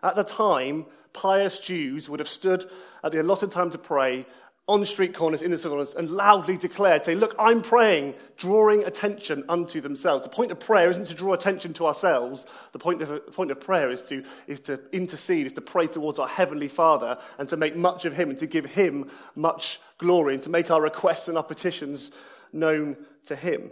At 0.02 0.16
the 0.16 0.22
time, 0.24 0.86
pious 1.12 1.58
Jews 1.58 2.08
would 2.08 2.20
have 2.20 2.28
stood 2.28 2.68
at 3.02 3.12
the 3.12 3.22
allotted 3.22 3.50
time 3.50 3.70
to 3.70 3.78
pray 3.78 4.26
on 4.68 4.84
street 4.84 5.14
corners, 5.14 5.42
in 5.42 5.52
the 5.52 5.58
corners, 5.58 5.94
and 5.94 6.10
loudly 6.10 6.56
declared, 6.56 7.04
say, 7.04 7.14
Look, 7.14 7.36
I'm 7.38 7.62
praying, 7.62 8.14
drawing 8.36 8.82
attention 8.84 9.44
unto 9.48 9.80
themselves. 9.80 10.24
The 10.24 10.28
point 10.28 10.50
of 10.50 10.58
prayer 10.58 10.90
isn't 10.90 11.06
to 11.06 11.14
draw 11.14 11.34
attention 11.34 11.72
to 11.74 11.86
ourselves. 11.86 12.46
The 12.72 12.78
point 12.80 13.00
of, 13.00 13.08
the 13.08 13.20
point 13.20 13.52
of 13.52 13.60
prayer 13.60 13.92
is 13.92 14.02
to, 14.08 14.24
is 14.48 14.60
to 14.62 14.80
intercede, 14.92 15.46
is 15.46 15.52
to 15.52 15.60
pray 15.60 15.86
towards 15.86 16.18
our 16.18 16.26
Heavenly 16.26 16.66
Father 16.66 17.18
and 17.38 17.48
to 17.48 17.56
make 17.56 17.76
much 17.76 18.04
of 18.06 18.14
Him 18.14 18.30
and 18.30 18.38
to 18.40 18.46
give 18.46 18.66
Him 18.66 19.08
much 19.36 19.80
glory 19.98 20.34
and 20.34 20.42
to 20.42 20.50
make 20.50 20.70
our 20.70 20.82
requests 20.82 21.28
and 21.28 21.36
our 21.36 21.44
petitions 21.44 22.10
known 22.52 22.96
to 23.26 23.36
Him. 23.36 23.70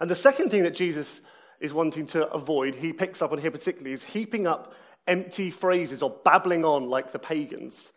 And 0.00 0.10
the 0.10 0.16
second 0.16 0.50
thing 0.50 0.64
that 0.64 0.74
Jesus 0.74 1.20
is 1.60 1.72
wanting 1.72 2.06
to 2.08 2.28
avoid, 2.30 2.74
he 2.74 2.92
picks 2.92 3.22
up 3.22 3.32
on 3.32 3.38
here 3.38 3.50
particularly, 3.50 3.92
is 3.92 4.02
heaping 4.02 4.46
up 4.46 4.74
empty 5.06 5.50
phrases 5.50 6.02
or 6.02 6.10
babbling 6.24 6.64
on 6.64 6.88
like 6.88 7.12
the 7.12 7.18
pagans. 7.18 7.92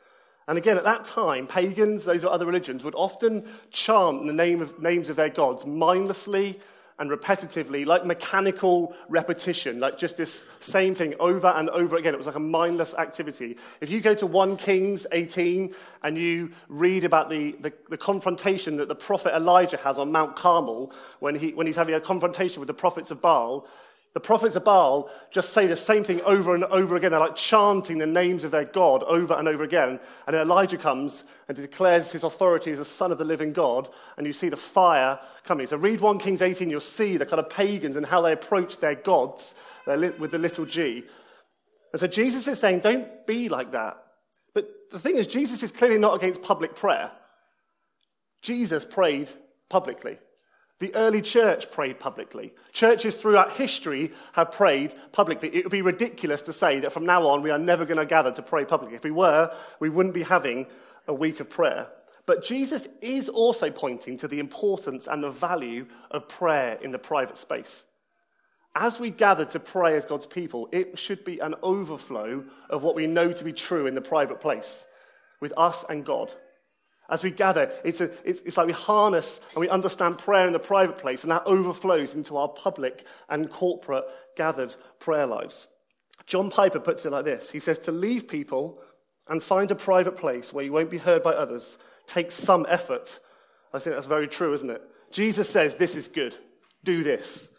And 0.47 0.57
again, 0.57 0.77
at 0.77 0.85
that 0.85 1.03
time, 1.03 1.45
pagans, 1.45 2.05
those 2.05 2.23
are 2.23 2.31
other 2.31 2.45
religions, 2.45 2.83
would 2.83 2.95
often 2.95 3.45
chant 3.69 4.25
the 4.25 4.33
name 4.33 4.61
of, 4.61 4.79
names 4.81 5.09
of 5.09 5.17
their 5.17 5.29
gods 5.29 5.65
mindlessly 5.65 6.59
and 6.99 7.11
repetitively, 7.11 7.85
like 7.85 8.05
mechanical 8.05 8.95
repetition, 9.07 9.79
like 9.79 9.97
just 9.97 10.17
this 10.17 10.45
same 10.59 10.95
thing 10.95 11.13
over 11.19 11.47
and 11.47 11.69
over 11.69 11.97
again. 11.97 12.13
It 12.13 12.17
was 12.17 12.25
like 12.25 12.35
a 12.35 12.39
mindless 12.39 12.95
activity. 12.95 13.57
If 13.81 13.89
you 13.89 14.01
go 14.01 14.15
to 14.15 14.25
1 14.25 14.57
Kings 14.57 15.05
18 15.11 15.75
and 16.03 16.17
you 16.17 16.51
read 16.69 17.03
about 17.03 17.29
the, 17.29 17.51
the, 17.59 17.71
the 17.89 17.97
confrontation 17.97 18.77
that 18.77 18.87
the 18.87 18.95
prophet 18.95 19.35
Elijah 19.35 19.77
has 19.77 19.99
on 19.99 20.11
Mount 20.11 20.35
Carmel 20.35 20.91
when, 21.19 21.35
he, 21.35 21.51
when 21.51 21.67
he's 21.67 21.75
having 21.75 21.93
a 21.93 22.01
confrontation 22.01 22.61
with 22.61 22.67
the 22.67 22.73
prophets 22.73 23.11
of 23.11 23.21
Baal, 23.21 23.67
the 24.17 24.21
prophets 24.21 24.55
of 24.55 24.63
Baal 24.63 25.11
just 25.29 25.53
say 25.53 25.67
the 25.67 25.77
same 25.77 26.03
thing 26.03 26.21
over 26.21 26.55
and 26.55 26.63
over 26.63 26.95
again. 26.95 27.11
They're 27.11 27.19
like 27.19 27.35
chanting 27.35 27.99
the 27.99 28.07
names 28.07 28.43
of 28.43 28.49
their 28.49 28.65
God 28.65 29.03
over 29.03 29.35
and 29.35 29.47
over 29.47 29.63
again. 29.63 29.99
And 30.25 30.33
then 30.33 30.41
Elijah 30.41 30.79
comes 30.79 31.23
and 31.47 31.55
declares 31.55 32.11
his 32.11 32.23
authority 32.23 32.71
as 32.71 32.79
the 32.79 32.85
son 32.85 33.11
of 33.11 33.19
the 33.19 33.23
living 33.23 33.53
God. 33.53 33.87
And 34.17 34.25
you 34.25 34.33
see 34.33 34.49
the 34.49 34.57
fire 34.57 35.19
coming. 35.43 35.67
So 35.67 35.77
read 35.77 36.01
1 36.01 36.17
Kings 36.17 36.41
18, 36.41 36.67
you'll 36.67 36.81
see 36.81 37.17
the 37.17 37.27
kind 37.27 37.39
of 37.39 37.51
pagans 37.51 37.95
and 37.95 38.07
how 38.07 38.21
they 38.21 38.31
approach 38.33 38.79
their 38.79 38.95
gods 38.95 39.53
with 39.85 40.31
the 40.31 40.39
little 40.39 40.65
g. 40.65 41.03
And 41.93 41.99
so 41.99 42.07
Jesus 42.07 42.47
is 42.47 42.59
saying, 42.59 42.79
don't 42.79 43.27
be 43.27 43.49
like 43.49 43.73
that. 43.73 44.03
But 44.55 44.67
the 44.91 44.97
thing 44.97 45.17
is, 45.17 45.27
Jesus 45.27 45.61
is 45.61 45.71
clearly 45.71 45.99
not 45.99 46.15
against 46.15 46.41
public 46.41 46.73
prayer. 46.73 47.11
Jesus 48.41 48.83
prayed 48.83 49.29
publicly. 49.69 50.17
The 50.79 50.93
early 50.93 51.21
church 51.21 51.71
prayed 51.71 51.99
publicly. 51.99 52.53
Churches 52.71 53.15
throughout 53.15 53.53
history 53.53 54.11
have 54.33 54.51
prayed 54.51 54.93
publicly. 55.11 55.49
It 55.55 55.65
would 55.65 55.71
be 55.71 55.81
ridiculous 55.81 56.43
to 56.43 56.53
say 56.53 56.79
that 56.81 56.91
from 56.91 57.05
now 57.05 57.25
on 57.27 57.41
we 57.41 57.49
are 57.49 57.57
never 57.57 57.85
going 57.85 57.97
to 57.97 58.05
gather 58.05 58.31
to 58.31 58.41
pray 58.43 58.63
publicly. 58.63 58.95
If 58.95 59.03
we 59.03 59.11
were, 59.11 59.51
we 59.79 59.89
wouldn't 59.89 60.13
be 60.13 60.23
having 60.23 60.67
a 61.07 61.13
week 61.13 61.39
of 61.39 61.49
prayer. 61.49 61.89
But 62.27 62.43
Jesus 62.43 62.87
is 63.01 63.29
also 63.29 63.71
pointing 63.71 64.17
to 64.17 64.27
the 64.27 64.39
importance 64.39 65.07
and 65.07 65.23
the 65.23 65.31
value 65.31 65.87
of 66.11 66.27
prayer 66.27 66.77
in 66.81 66.91
the 66.91 66.99
private 66.99 67.37
space. 67.37 67.85
As 68.75 68.99
we 68.99 69.09
gather 69.09 69.45
to 69.45 69.59
pray 69.59 69.95
as 69.95 70.05
God's 70.05 70.27
people, 70.27 70.69
it 70.71 70.99
should 70.99 71.23
be 71.23 71.39
an 71.39 71.55
overflow 71.63 72.43
of 72.69 72.83
what 72.83 72.95
we 72.95 73.07
know 73.07 73.31
to 73.31 73.43
be 73.43 73.53
true 73.53 73.87
in 73.87 73.95
the 73.95 74.01
private 74.01 74.39
place 74.39 74.85
with 75.39 75.53
us 75.57 75.83
and 75.89 76.05
God. 76.05 76.31
As 77.09 77.23
we 77.23 77.31
gather, 77.31 77.71
it's, 77.85 78.01
a, 78.01 78.11
it's, 78.27 78.41
it's, 78.41 78.57
like 78.57 78.67
we 78.67 78.73
harness 78.73 79.39
and 79.53 79.61
we 79.61 79.69
understand 79.69 80.17
prayer 80.17 80.45
in 80.45 80.53
the 80.53 80.59
private 80.59 80.97
place, 80.97 81.23
and 81.23 81.31
that 81.31 81.43
overflows 81.45 82.13
into 82.13 82.35
our 82.35 82.49
public 82.49 83.05
and 83.29 83.49
corporate 83.49 84.03
gathered 84.35 84.75
prayer 84.99 85.25
lives. 85.25 85.69
John 86.25 86.49
Piper 86.49 86.81
puts 86.81 87.05
it 87.05 87.11
like 87.11 87.25
this 87.25 87.49
He 87.49 87.59
says, 87.59 87.79
To 87.79 87.91
leave 87.91 88.27
people 88.27 88.79
and 89.29 89.41
find 89.41 89.71
a 89.71 89.75
private 89.75 90.17
place 90.17 90.51
where 90.51 90.65
you 90.65 90.71
won't 90.73 90.89
be 90.89 90.97
heard 90.97 91.23
by 91.23 91.31
others 91.31 91.77
takes 92.05 92.35
some 92.35 92.65
effort. 92.69 93.19
I 93.73 93.79
think 93.79 93.95
that's 93.95 94.07
very 94.07 94.27
true, 94.27 94.53
isn't 94.53 94.69
it? 94.69 94.81
Jesus 95.11 95.49
says, 95.49 95.75
This 95.75 95.95
is 95.95 96.07
good. 96.09 96.35
Do 96.83 97.03
this. 97.03 97.49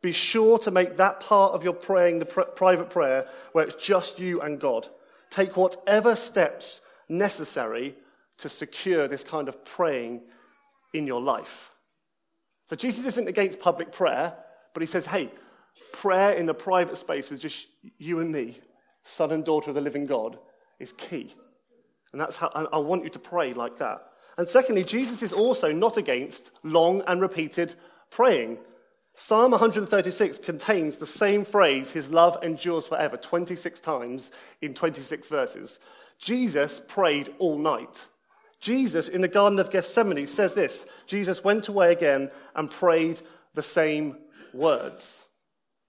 Be 0.00 0.12
sure 0.12 0.58
to 0.60 0.70
make 0.70 0.96
that 0.96 1.20
part 1.20 1.54
of 1.54 1.62
your 1.62 1.72
praying, 1.74 2.18
the 2.18 2.26
pr- 2.26 2.40
private 2.42 2.90
prayer, 2.90 3.28
where 3.52 3.64
it's 3.64 3.84
just 3.84 4.18
you 4.18 4.40
and 4.40 4.60
God. 4.60 4.88
take 5.30 5.56
whatever 5.56 6.14
steps 6.14 6.80
necessary 7.08 7.96
to 8.42 8.48
secure 8.48 9.08
this 9.08 9.24
kind 9.24 9.48
of 9.48 9.64
praying 9.64 10.20
in 10.92 11.06
your 11.06 11.20
life. 11.20 11.70
So 12.66 12.76
Jesus 12.76 13.06
isn't 13.06 13.28
against 13.28 13.60
public 13.60 13.92
prayer, 13.92 14.34
but 14.74 14.82
he 14.82 14.86
says, 14.86 15.06
hey, 15.06 15.30
prayer 15.92 16.32
in 16.32 16.46
the 16.46 16.54
private 16.54 16.96
space 16.96 17.30
with 17.30 17.40
just 17.40 17.66
you 17.98 18.20
and 18.20 18.30
me, 18.30 18.58
son 19.04 19.32
and 19.32 19.44
daughter 19.44 19.70
of 19.70 19.74
the 19.74 19.80
living 19.80 20.06
God, 20.06 20.38
is 20.78 20.92
key. 20.92 21.34
And 22.12 22.20
that's 22.20 22.36
how 22.36 22.48
I 22.48 22.78
want 22.78 23.04
you 23.04 23.10
to 23.10 23.18
pray 23.18 23.54
like 23.54 23.78
that. 23.78 24.02
And 24.38 24.48
secondly, 24.48 24.84
Jesus 24.84 25.22
is 25.22 25.32
also 25.32 25.72
not 25.72 25.96
against 25.96 26.50
long 26.62 27.02
and 27.06 27.20
repeated 27.20 27.74
praying. 28.10 28.58
Psalm 29.14 29.50
136 29.50 30.38
contains 30.38 30.96
the 30.96 31.06
same 31.06 31.44
phrase, 31.44 31.90
his 31.90 32.10
love 32.10 32.38
endures 32.42 32.88
forever, 32.88 33.16
26 33.16 33.80
times 33.80 34.30
in 34.62 34.72
26 34.72 35.28
verses. 35.28 35.78
Jesus 36.18 36.80
prayed 36.86 37.34
all 37.38 37.58
night. 37.58 38.06
Jesus 38.62 39.08
in 39.08 39.20
the 39.20 39.28
Garden 39.28 39.58
of 39.58 39.70
Gethsemane 39.70 40.28
says 40.28 40.54
this 40.54 40.86
Jesus 41.06 41.44
went 41.44 41.68
away 41.68 41.92
again 41.92 42.30
and 42.54 42.70
prayed 42.70 43.20
the 43.54 43.62
same 43.62 44.16
words. 44.54 45.26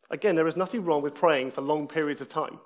Again, 0.09 0.35
there 0.35 0.47
is 0.47 0.57
nothing 0.57 0.83
wrong 0.83 1.01
with 1.01 1.15
praying 1.15 1.51
for 1.51 1.61
long 1.61 1.87
periods 1.87 2.19
of 2.19 2.29
time. 2.29 2.59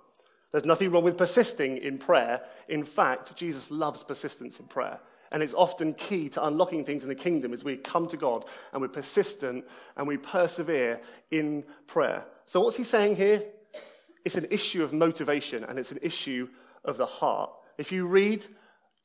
There's 0.51 0.65
nothing 0.65 0.91
wrong 0.91 1.03
with 1.03 1.17
persisting 1.17 1.77
in 1.77 1.97
prayer. 1.97 2.41
In 2.69 2.83
fact, 2.83 3.35
Jesus 3.35 3.69
loves 3.69 4.03
persistence 4.03 4.59
in 4.59 4.65
prayer. 4.65 4.99
And 5.29 5.43
it's 5.43 5.53
often 5.53 5.91
key 5.93 6.29
to 6.29 6.45
unlocking 6.45 6.85
things 6.85 7.03
in 7.03 7.09
the 7.09 7.15
kingdom 7.15 7.53
as 7.53 7.65
we 7.65 7.75
come 7.75 8.07
to 8.07 8.17
God 8.17 8.45
and 8.71 8.81
we're 8.81 8.87
persistent 8.87 9.65
and 9.97 10.07
we 10.07 10.15
persevere 10.15 11.01
in 11.31 11.65
prayer. 11.85 12.25
So, 12.45 12.61
what's 12.61 12.77
he 12.77 12.85
saying 12.85 13.17
here? 13.17 13.43
It's 14.23 14.35
an 14.35 14.47
issue 14.51 14.83
of 14.83 14.93
motivation 14.93 15.65
and 15.65 15.77
it's 15.77 15.91
an 15.91 15.99
issue 16.01 16.47
of 16.85 16.95
the 16.95 17.05
heart. 17.05 17.51
If 17.77 17.91
you 17.91 18.07
read 18.07 18.45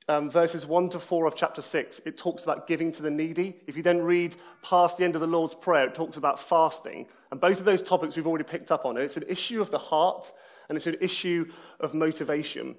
um, 0.09 0.31
verses 0.31 0.67
1 0.67 0.89
to 0.91 1.01
4 1.01 1.27
of 1.27 1.37
chapter 1.37 1.63
6, 1.63 2.01
it 2.05 2.19
talks 2.19 2.43
about 2.43 2.67
giving 2.67 2.91
to 2.93 3.03
the 3.03 3.11
needy. 3.11 3.57
If 3.67 3.77
you 3.77 3.83
then 3.83 4.03
read 4.03 4.37
past 4.63 4.99
the 4.99 5.05
end 5.05 5.15
of 5.15 5.21
the 5.21 5.27
Lord's 5.27 5.55
Prayer, 5.55 5.87
it 5.87 5.95
talks 5.95 6.17
about 6.17 6.41
fasting. 6.41 7.07
And 7.31 7.41
both 7.41 7.59
of 7.59 7.65
those 7.65 7.83
topics 7.83 8.17
we've 8.17 8.27
already 8.27 8.45
picked 8.45 8.73
up 8.73 8.85
on. 8.85 8.97
And 8.97 9.05
it's 9.05 9.17
an 9.17 9.25
issue 9.29 9.61
of 9.61 9.71
the 9.71 9.79
heart 9.79 10.33
and 10.69 10.77
it's 10.77 10.87
an 10.87 10.97
issue 11.01 11.51
of 11.81 11.95
motivation. 11.95 12.77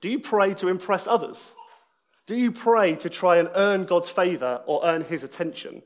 Do 0.00 0.08
you 0.08 0.18
pray 0.18 0.54
to 0.54 0.68
impress 0.68 1.06
others? 1.06 1.54
Do 2.26 2.36
you 2.36 2.52
pray 2.52 2.96
to 2.96 3.10
try 3.10 3.36
and 3.36 3.50
earn 3.54 3.84
God's 3.84 4.08
favor 4.08 4.62
or 4.66 4.84
earn 4.84 5.04
his 5.04 5.24
attention? 5.24 5.82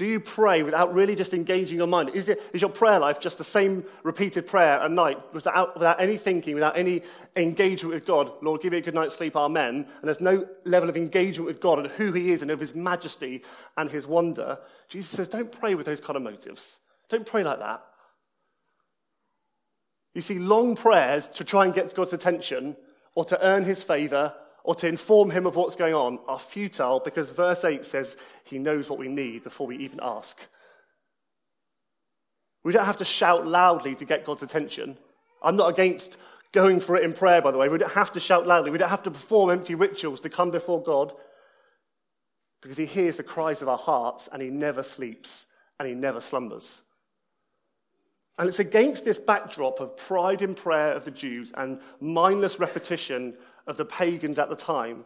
Do 0.00 0.06
you 0.06 0.18
pray 0.18 0.62
without 0.62 0.94
really 0.94 1.14
just 1.14 1.34
engaging 1.34 1.76
your 1.76 1.86
mind? 1.86 2.08
Is, 2.14 2.30
it, 2.30 2.42
is 2.54 2.62
your 2.62 2.70
prayer 2.70 2.98
life 2.98 3.20
just 3.20 3.36
the 3.36 3.44
same 3.44 3.84
repeated 4.02 4.46
prayer 4.46 4.80
at 4.80 4.90
night 4.90 5.18
without, 5.34 5.74
without 5.74 6.00
any 6.00 6.16
thinking, 6.16 6.54
without 6.54 6.78
any 6.78 7.02
engagement 7.36 7.92
with 7.92 8.06
God? 8.06 8.32
Lord, 8.40 8.62
give 8.62 8.72
me 8.72 8.78
a 8.78 8.80
good 8.80 8.94
night's 8.94 9.14
sleep, 9.14 9.36
amen. 9.36 9.74
And 9.74 10.02
there's 10.02 10.22
no 10.22 10.48
level 10.64 10.88
of 10.88 10.96
engagement 10.96 11.46
with 11.46 11.60
God 11.60 11.80
and 11.80 11.88
who 11.88 12.12
he 12.12 12.32
is 12.32 12.40
and 12.40 12.50
of 12.50 12.58
his 12.58 12.74
majesty 12.74 13.42
and 13.76 13.90
his 13.90 14.06
wonder. 14.06 14.58
Jesus 14.88 15.10
says, 15.10 15.28
don't 15.28 15.52
pray 15.52 15.74
with 15.74 15.84
those 15.84 16.00
kind 16.00 16.16
of 16.16 16.22
motives. 16.22 16.78
Don't 17.10 17.26
pray 17.26 17.42
like 17.42 17.58
that. 17.58 17.84
You 20.14 20.22
see, 20.22 20.38
long 20.38 20.76
prayers 20.76 21.28
to 21.28 21.44
try 21.44 21.66
and 21.66 21.74
get 21.74 21.94
God's 21.94 22.14
attention 22.14 22.74
or 23.14 23.26
to 23.26 23.46
earn 23.46 23.64
his 23.64 23.82
favor 23.82 24.32
or 24.64 24.74
to 24.76 24.88
inform 24.88 25.30
him 25.30 25.46
of 25.46 25.56
what's 25.56 25.76
going 25.76 25.94
on 25.94 26.18
are 26.28 26.38
futile 26.38 27.00
because 27.00 27.30
verse 27.30 27.64
8 27.64 27.84
says 27.84 28.16
he 28.44 28.58
knows 28.58 28.88
what 28.90 28.98
we 28.98 29.08
need 29.08 29.44
before 29.44 29.66
we 29.66 29.76
even 29.78 30.00
ask. 30.02 30.38
We 32.62 32.72
don't 32.72 32.84
have 32.84 32.98
to 32.98 33.04
shout 33.04 33.46
loudly 33.46 33.94
to 33.96 34.04
get 34.04 34.26
God's 34.26 34.42
attention. 34.42 34.98
I'm 35.42 35.56
not 35.56 35.70
against 35.70 36.16
going 36.52 36.80
for 36.80 36.96
it 36.96 37.04
in 37.04 37.12
prayer, 37.12 37.40
by 37.40 37.52
the 37.52 37.58
way. 37.58 37.68
We 37.68 37.78
don't 37.78 37.92
have 37.92 38.12
to 38.12 38.20
shout 38.20 38.46
loudly. 38.46 38.70
We 38.70 38.78
don't 38.78 38.90
have 38.90 39.04
to 39.04 39.10
perform 39.10 39.50
empty 39.50 39.74
rituals 39.74 40.20
to 40.22 40.28
come 40.28 40.50
before 40.50 40.82
God 40.82 41.12
because 42.60 42.76
he 42.76 42.84
hears 42.84 43.16
the 43.16 43.22
cries 43.22 43.62
of 43.62 43.68
our 43.68 43.78
hearts 43.78 44.28
and 44.30 44.42
he 44.42 44.50
never 44.50 44.82
sleeps 44.82 45.46
and 45.78 45.88
he 45.88 45.94
never 45.94 46.20
slumbers. 46.20 46.82
And 48.38 48.48
it's 48.48 48.58
against 48.58 49.04
this 49.04 49.18
backdrop 49.18 49.80
of 49.80 49.96
pride 49.96 50.42
in 50.42 50.54
prayer 50.54 50.92
of 50.92 51.04
the 51.04 51.10
Jews 51.10 51.52
and 51.56 51.78
mindless 52.00 52.58
repetition 52.58 53.34
of 53.66 53.76
the 53.76 53.84
pagans 53.84 54.38
at 54.38 54.48
the 54.48 54.56
time 54.56 55.04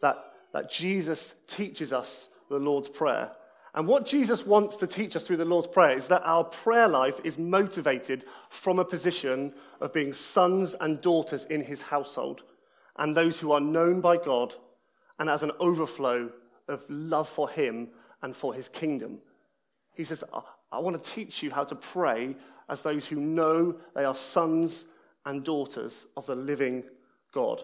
that, 0.00 0.16
that 0.52 0.70
Jesus 0.70 1.34
teaches 1.46 1.92
us 1.92 2.28
the 2.48 2.58
Lord's 2.58 2.88
Prayer. 2.88 3.32
And 3.74 3.86
what 3.86 4.06
Jesus 4.06 4.46
wants 4.46 4.76
to 4.78 4.86
teach 4.86 5.14
us 5.14 5.26
through 5.26 5.36
the 5.36 5.44
Lord's 5.44 5.66
Prayer 5.66 5.96
is 5.96 6.08
that 6.08 6.22
our 6.24 6.44
prayer 6.44 6.88
life 6.88 7.20
is 7.22 7.38
motivated 7.38 8.24
from 8.48 8.78
a 8.78 8.84
position 8.84 9.52
of 9.80 9.92
being 9.92 10.12
sons 10.12 10.74
and 10.80 11.00
daughters 11.00 11.44
in 11.44 11.60
his 11.60 11.82
household 11.82 12.42
and 12.96 13.14
those 13.14 13.38
who 13.38 13.52
are 13.52 13.60
known 13.60 14.00
by 14.00 14.16
God 14.16 14.54
and 15.18 15.28
as 15.30 15.42
an 15.42 15.52
overflow 15.60 16.30
of 16.66 16.84
love 16.88 17.28
for 17.28 17.48
him 17.48 17.88
and 18.22 18.34
for 18.34 18.54
his 18.54 18.68
kingdom. 18.68 19.18
He 19.94 20.04
says, 20.04 20.24
I 20.72 20.78
want 20.78 21.02
to 21.02 21.10
teach 21.10 21.42
you 21.42 21.50
how 21.50 21.64
to 21.64 21.74
pray 21.74 22.36
as 22.68 22.82
those 22.82 23.06
who 23.06 23.16
know 23.16 23.76
they 23.94 24.04
are 24.04 24.14
sons 24.14 24.84
and 25.24 25.44
daughters 25.44 26.06
of 26.16 26.26
the 26.26 26.34
living 26.34 26.84
God. 27.32 27.62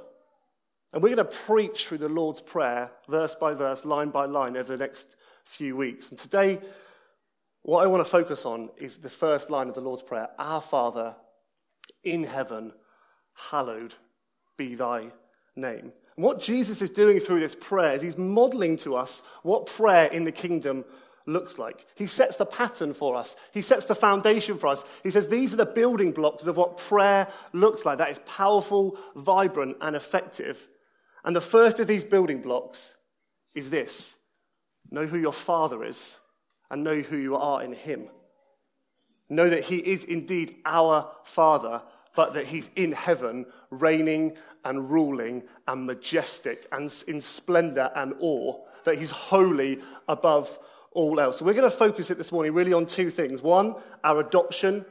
And 0.94 1.02
we're 1.02 1.16
going 1.16 1.28
to 1.28 1.36
preach 1.36 1.88
through 1.88 1.98
the 1.98 2.08
Lord's 2.08 2.40
Prayer, 2.40 2.88
verse 3.08 3.34
by 3.34 3.52
verse, 3.52 3.84
line 3.84 4.10
by 4.10 4.26
line, 4.26 4.56
over 4.56 4.76
the 4.76 4.84
next 4.84 5.16
few 5.44 5.76
weeks. 5.76 6.08
And 6.10 6.16
today, 6.16 6.60
what 7.62 7.82
I 7.82 7.88
want 7.88 8.04
to 8.04 8.08
focus 8.08 8.46
on 8.46 8.70
is 8.76 8.98
the 8.98 9.10
first 9.10 9.50
line 9.50 9.68
of 9.68 9.74
the 9.74 9.80
Lord's 9.80 10.04
Prayer 10.04 10.28
Our 10.38 10.60
Father 10.60 11.16
in 12.04 12.22
heaven, 12.22 12.72
hallowed 13.34 13.94
be 14.56 14.76
thy 14.76 15.10
name. 15.56 15.92
And 16.14 16.24
what 16.24 16.40
Jesus 16.40 16.80
is 16.80 16.90
doing 16.90 17.18
through 17.18 17.40
this 17.40 17.56
prayer 17.60 17.94
is 17.94 18.00
he's 18.02 18.16
modeling 18.16 18.76
to 18.78 18.94
us 18.94 19.20
what 19.42 19.66
prayer 19.66 20.06
in 20.06 20.22
the 20.22 20.30
kingdom 20.30 20.84
looks 21.26 21.58
like. 21.58 21.86
He 21.96 22.06
sets 22.06 22.36
the 22.36 22.46
pattern 22.46 22.94
for 22.94 23.16
us, 23.16 23.34
He 23.50 23.62
sets 23.62 23.86
the 23.86 23.96
foundation 23.96 24.58
for 24.58 24.68
us. 24.68 24.84
He 25.02 25.10
says 25.10 25.26
these 25.26 25.52
are 25.54 25.56
the 25.56 25.66
building 25.66 26.12
blocks 26.12 26.46
of 26.46 26.56
what 26.56 26.76
prayer 26.76 27.26
looks 27.52 27.84
like 27.84 27.98
that 27.98 28.10
is 28.10 28.20
powerful, 28.26 28.96
vibrant, 29.16 29.78
and 29.80 29.96
effective. 29.96 30.68
And 31.24 31.34
the 31.34 31.40
first 31.40 31.80
of 31.80 31.86
these 31.86 32.04
building 32.04 32.40
blocks 32.40 32.96
is 33.54 33.70
this 33.70 34.16
know 34.90 35.06
who 35.06 35.18
your 35.18 35.32
Father 35.32 35.84
is 35.84 36.18
and 36.70 36.84
know 36.84 37.00
who 37.00 37.16
you 37.16 37.36
are 37.36 37.62
in 37.62 37.72
Him. 37.72 38.08
Know 39.28 39.48
that 39.48 39.64
He 39.64 39.78
is 39.78 40.04
indeed 40.04 40.56
our 40.66 41.10
Father, 41.24 41.82
but 42.14 42.34
that 42.34 42.46
He's 42.46 42.70
in 42.76 42.92
heaven, 42.92 43.46
reigning 43.70 44.36
and 44.64 44.90
ruling 44.90 45.42
and 45.66 45.86
majestic 45.86 46.66
and 46.72 46.92
in 47.08 47.20
splendor 47.20 47.90
and 47.96 48.14
awe, 48.20 48.62
that 48.84 48.98
He's 48.98 49.10
holy 49.10 49.80
above 50.08 50.58
all 50.92 51.18
else. 51.18 51.38
So 51.38 51.44
we're 51.44 51.54
going 51.54 51.70
to 51.70 51.76
focus 51.76 52.10
it 52.10 52.18
this 52.18 52.32
morning 52.32 52.54
really 52.54 52.72
on 52.72 52.86
two 52.86 53.10
things. 53.10 53.42
One, 53.42 53.74
our 54.04 54.20
adoption 54.20 54.84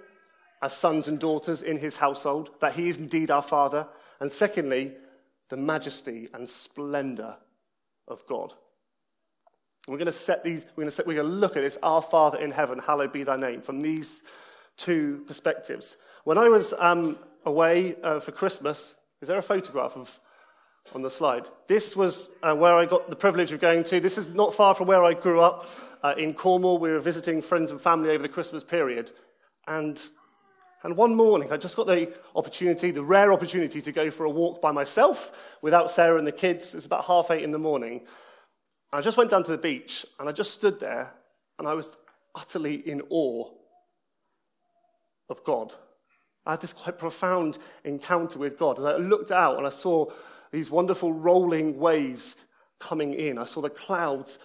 as 0.64 0.74
sons 0.74 1.10
and 1.10 1.20
daughters 1.20 1.62
in 1.62 1.78
his 1.78 1.98
household, 1.98 2.50
that 2.62 2.74
he 2.74 2.88
is 2.88 2.98
indeed 2.98 3.30
our 3.30 3.42
father. 3.42 3.86
And 4.22 4.32
secondly, 4.32 4.94
the 5.54 5.58
majesty 5.58 6.28
and 6.34 6.50
splendor 6.50 7.38
of 8.08 8.26
God. 8.26 8.54
We're 9.88 10.00
going 10.00 10.08
to 10.08 10.12
set 10.12 10.44
these, 10.44 10.66
we're 10.76 10.82
going 10.82 10.88
to, 10.88 10.92
set, 10.92 11.06
we're 11.06 11.22
going 11.22 11.28
to 11.28 11.32
look 11.32 11.56
at 11.56 11.62
this, 11.62 11.78
our 11.84 12.02
Father 12.02 12.40
in 12.40 12.50
heaven, 12.50 12.80
hallowed 12.80 13.14
be 13.14 13.22
thy 13.22 13.38
name, 13.38 13.62
from 13.62 13.80
these 13.80 14.24
two 14.78 15.24
perspectives. 15.28 15.96
When 16.24 16.40
I 16.40 16.50
was 16.50 16.74
um, 16.80 17.20
away 17.46 17.96
uh, 18.02 18.20
for 18.20 18.32
Christmas, 18.32 18.96
is 19.22 19.28
there 19.28 19.38
a 19.38 19.44
photograph 19.44 19.96
of 19.96 20.20
on 20.96 21.04
the 21.04 21.12
slide? 21.12 21.48
This 21.68 21.96
was 21.96 22.30
uh, 22.42 22.56
where 22.56 22.74
I 22.74 22.88
got 22.88 23.12
the 23.12 23.16
privilege 23.16 23.52
of 23.52 23.62
going 23.62 23.84
to. 23.84 24.00
This 24.00 24.18
is 24.18 24.30
not 24.30 24.56
far 24.56 24.74
from 24.74 24.88
where 24.88 25.04
I 25.04 25.14
grew 25.14 25.40
up 25.40 25.70
uh, 26.02 26.16
in 26.18 26.34
Cornwall. 26.34 26.80
We 26.80 26.92
were 26.92 27.00
visiting 27.00 27.44
friends 27.44 27.70
and 27.70 27.80
family 27.80 28.10
over 28.10 28.24
the 28.24 28.28
Christmas 28.28 28.64
period. 28.64 29.12
And, 29.68 30.02
and 30.84 30.98
one 30.98 31.16
morning, 31.16 31.52
I 31.52 31.58
just 31.58 31.78
got 31.78 31.88
the 31.88 32.12
opportunity, 32.36 32.92
the 32.92 33.04
rare 33.04 33.32
opportunity, 33.32 33.82
to 33.82 33.92
go 33.94 34.12
for 34.12 34.26
a 34.26 34.30
walk 34.30 34.62
by 34.62 34.72
myself 34.72 35.32
without 35.62 35.90
Sarah 35.90 36.18
and 36.18 36.28
the 36.28 36.34
kids. 36.34 36.76
It's 36.76 36.86
about 36.86 37.06
half 37.06 37.32
eight 37.32 37.42
in 37.42 37.52
the 37.52 37.58
morning. 37.58 38.02
And 38.92 39.00
I 39.00 39.02
just 39.02 39.18
went 39.18 39.32
down 39.32 39.46
to 39.46 39.52
the 39.52 39.58
beach 39.58 40.06
and 40.20 40.28
I 40.28 40.34
just 40.34 40.52
stood 40.52 40.82
there 40.82 41.14
and 41.58 41.68
I 41.68 41.74
was 41.74 41.96
utterly 42.36 42.76
in 42.76 43.02
awe 43.10 43.50
of 45.30 45.44
God. 45.46 45.72
I 46.46 46.52
had 46.52 46.62
this 46.62 46.74
quite 46.74 47.00
profound 47.00 47.58
encounter 47.86 48.38
with 48.38 48.60
God. 48.60 48.78
As 48.78 48.86
I 48.86 48.98
looked 48.98 49.32
out 49.32 49.58
and 49.58 49.66
I 49.66 49.70
saw 49.70 50.12
these 50.52 50.70
wonderful 50.70 51.14
rolling 51.14 51.80
waves 51.80 52.36
coming 52.80 53.14
in, 53.14 53.38
I 53.38 53.46
saw 53.46 53.62
the 53.62 53.70
clouds 53.70 54.38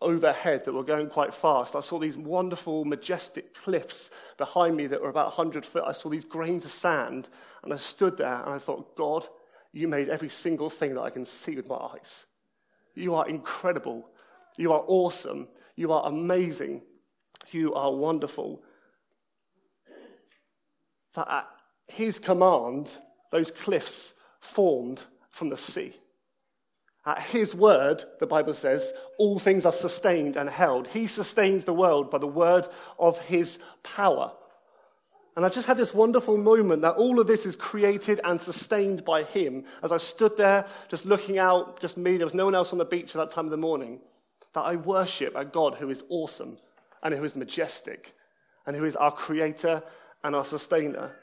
overhead 0.00 0.64
that 0.64 0.72
were 0.72 0.84
going 0.84 1.08
quite 1.08 1.34
fast. 1.34 1.76
I 1.76 1.80
saw 1.80 1.98
these 1.98 2.16
wonderful, 2.16 2.84
majestic 2.84 3.54
cliffs 3.54 4.10
behind 4.36 4.76
me 4.76 4.86
that 4.86 5.00
were 5.00 5.10
about 5.10 5.36
100 5.36 5.64
foot. 5.66 5.84
I 5.86 5.92
saw 5.92 6.08
these 6.08 6.24
grains 6.24 6.64
of 6.64 6.72
sand, 6.72 7.28
and 7.62 7.72
I 7.72 7.76
stood 7.76 8.16
there 8.16 8.42
and 8.42 8.54
I 8.54 8.58
thought, 8.58 8.96
God, 8.96 9.26
you 9.72 9.88
made 9.88 10.08
every 10.08 10.28
single 10.28 10.70
thing 10.70 10.94
that 10.94 11.02
I 11.02 11.10
can 11.10 11.24
see 11.24 11.54
with 11.54 11.68
my 11.68 11.76
eyes. 11.76 12.26
You 12.94 13.14
are 13.14 13.28
incredible. 13.28 14.08
You 14.56 14.72
are 14.72 14.82
awesome. 14.86 15.48
You 15.76 15.92
are 15.92 16.06
amazing. 16.06 16.82
You 17.50 17.74
are 17.74 17.92
wonderful. 17.92 18.62
That 21.14 21.28
at 21.30 21.48
his 21.88 22.18
command, 22.18 22.90
those 23.30 23.50
cliffs 23.50 24.14
formed 24.40 25.02
from 25.28 25.50
the 25.50 25.56
sea. 25.56 25.94
At 27.06 27.22
his 27.22 27.54
word, 27.54 28.04
the 28.18 28.26
Bible 28.26 28.52
says, 28.52 28.92
all 29.18 29.38
things 29.38 29.64
are 29.64 29.72
sustained 29.72 30.36
and 30.36 30.50
held. 30.50 30.88
He 30.88 31.06
sustains 31.06 31.64
the 31.64 31.72
world 31.72 32.10
by 32.10 32.18
the 32.18 32.26
word 32.26 32.68
of 32.98 33.18
his 33.20 33.58
power. 33.82 34.32
And 35.34 35.46
I 35.46 35.48
just 35.48 35.66
had 35.66 35.78
this 35.78 35.94
wonderful 35.94 36.36
moment 36.36 36.82
that 36.82 36.96
all 36.96 37.18
of 37.18 37.26
this 37.26 37.46
is 37.46 37.56
created 37.56 38.20
and 38.24 38.38
sustained 38.38 39.04
by 39.04 39.22
him. 39.22 39.64
As 39.82 39.92
I 39.92 39.96
stood 39.96 40.36
there, 40.36 40.66
just 40.88 41.06
looking 41.06 41.38
out, 41.38 41.80
just 41.80 41.96
me, 41.96 42.18
there 42.18 42.26
was 42.26 42.34
no 42.34 42.44
one 42.44 42.54
else 42.54 42.72
on 42.72 42.78
the 42.78 42.84
beach 42.84 43.14
at 43.16 43.18
that 43.18 43.30
time 43.30 43.46
of 43.46 43.50
the 43.50 43.56
morning, 43.56 44.00
that 44.52 44.60
I 44.60 44.76
worship 44.76 45.34
a 45.34 45.44
God 45.44 45.76
who 45.76 45.88
is 45.88 46.04
awesome 46.10 46.58
and 47.02 47.14
who 47.14 47.24
is 47.24 47.36
majestic 47.36 48.14
and 48.66 48.76
who 48.76 48.84
is 48.84 48.96
our 48.96 49.12
creator 49.12 49.82
and 50.22 50.36
our 50.36 50.44
sustainer. 50.44 51.16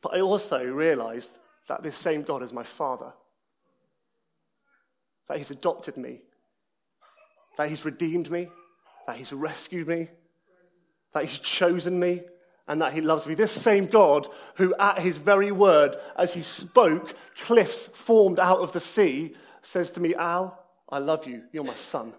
But 0.00 0.14
I 0.14 0.20
also 0.20 0.62
realized 0.64 1.32
that 1.66 1.82
this 1.82 1.96
same 1.96 2.22
God 2.22 2.44
is 2.44 2.52
my 2.52 2.62
father 2.62 3.12
that 5.28 5.38
He's 5.38 5.50
adopted 5.50 5.96
me, 5.96 6.20
that 7.56 7.68
He's 7.68 7.84
redeemed 7.84 8.30
me, 8.30 8.48
that 9.06 9.16
He's 9.16 9.32
rescued 9.32 9.88
me, 9.88 10.08
that 11.12 11.24
He's 11.24 11.38
chosen 11.38 11.98
me, 11.98 12.22
and 12.66 12.82
that 12.82 12.92
He 12.92 13.00
loves 13.00 13.26
me. 13.26 13.34
This 13.34 13.52
same 13.52 13.86
God 13.86 14.28
who, 14.56 14.74
at 14.78 14.98
His 14.98 15.18
very 15.18 15.52
word, 15.52 15.96
as 16.16 16.34
He 16.34 16.42
spoke, 16.42 17.14
cliffs 17.38 17.86
formed 17.88 18.38
out 18.38 18.58
of 18.58 18.72
the 18.72 18.80
sea, 18.80 19.34
says 19.62 19.90
to 19.92 20.00
me, 20.00 20.14
Al, 20.14 20.58
I 20.88 20.98
love 20.98 21.26
you. 21.26 21.44
You're 21.52 21.64
my 21.64 21.74
son. 21.74 22.12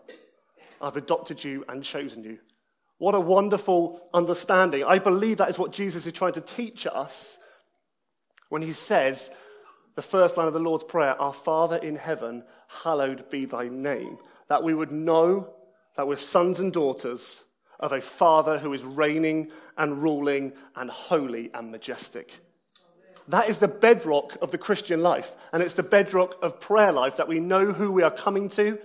I've 0.81 0.97
adopted 0.97 1.43
you 1.43 1.65
and 1.67 1.83
chosen 1.83 2.23
you. 2.23 2.39
What 2.99 3.15
a 3.15 3.19
wonderful 3.19 4.07
understanding. 4.13 4.83
I 4.83 4.99
believe 4.99 5.37
that 5.37 5.49
is 5.49 5.57
what 5.57 5.71
Jesus 5.71 6.05
is 6.05 6.13
trying 6.13 6.33
to 6.33 6.41
teach 6.41 6.85
us 6.85 7.39
when 8.49 8.61
he 8.61 8.73
says, 8.73 9.31
the 9.99 10.03
first 10.03 10.37
line 10.37 10.47
of 10.47 10.53
the 10.53 10.61
Lord's 10.61 10.85
Prayer, 10.85 11.21
Our 11.21 11.33
Father 11.33 11.75
in 11.75 11.97
heaven, 11.97 12.45
hallowed 12.69 13.29
be 13.29 13.43
thy 13.43 13.67
name. 13.67 14.17
That 14.47 14.63
we 14.63 14.73
would 14.73 14.93
know 14.93 15.53
that 15.97 16.07
we're 16.07 16.15
sons 16.15 16.61
and 16.61 16.71
daughters 16.71 17.43
of 17.81 17.91
a 17.91 17.99
Father 17.99 18.59
who 18.59 18.71
is 18.71 18.81
reigning 18.81 19.51
and 19.77 20.01
ruling 20.01 20.53
and 20.77 20.89
holy 20.89 21.51
and 21.53 21.69
majestic. 21.69 22.31
That 23.27 23.49
is 23.49 23.57
the 23.57 23.67
bedrock 23.67 24.37
of 24.41 24.51
the 24.51 24.57
Christian 24.57 25.03
life, 25.03 25.33
and 25.51 25.61
it's 25.61 25.73
the 25.73 25.83
bedrock 25.83 26.41
of 26.41 26.61
prayer 26.61 26.93
life 26.93 27.17
that 27.17 27.27
we 27.27 27.41
know 27.41 27.65
who 27.65 27.91
we 27.91 28.03
are 28.03 28.09
coming 28.09 28.47
to 28.51 28.79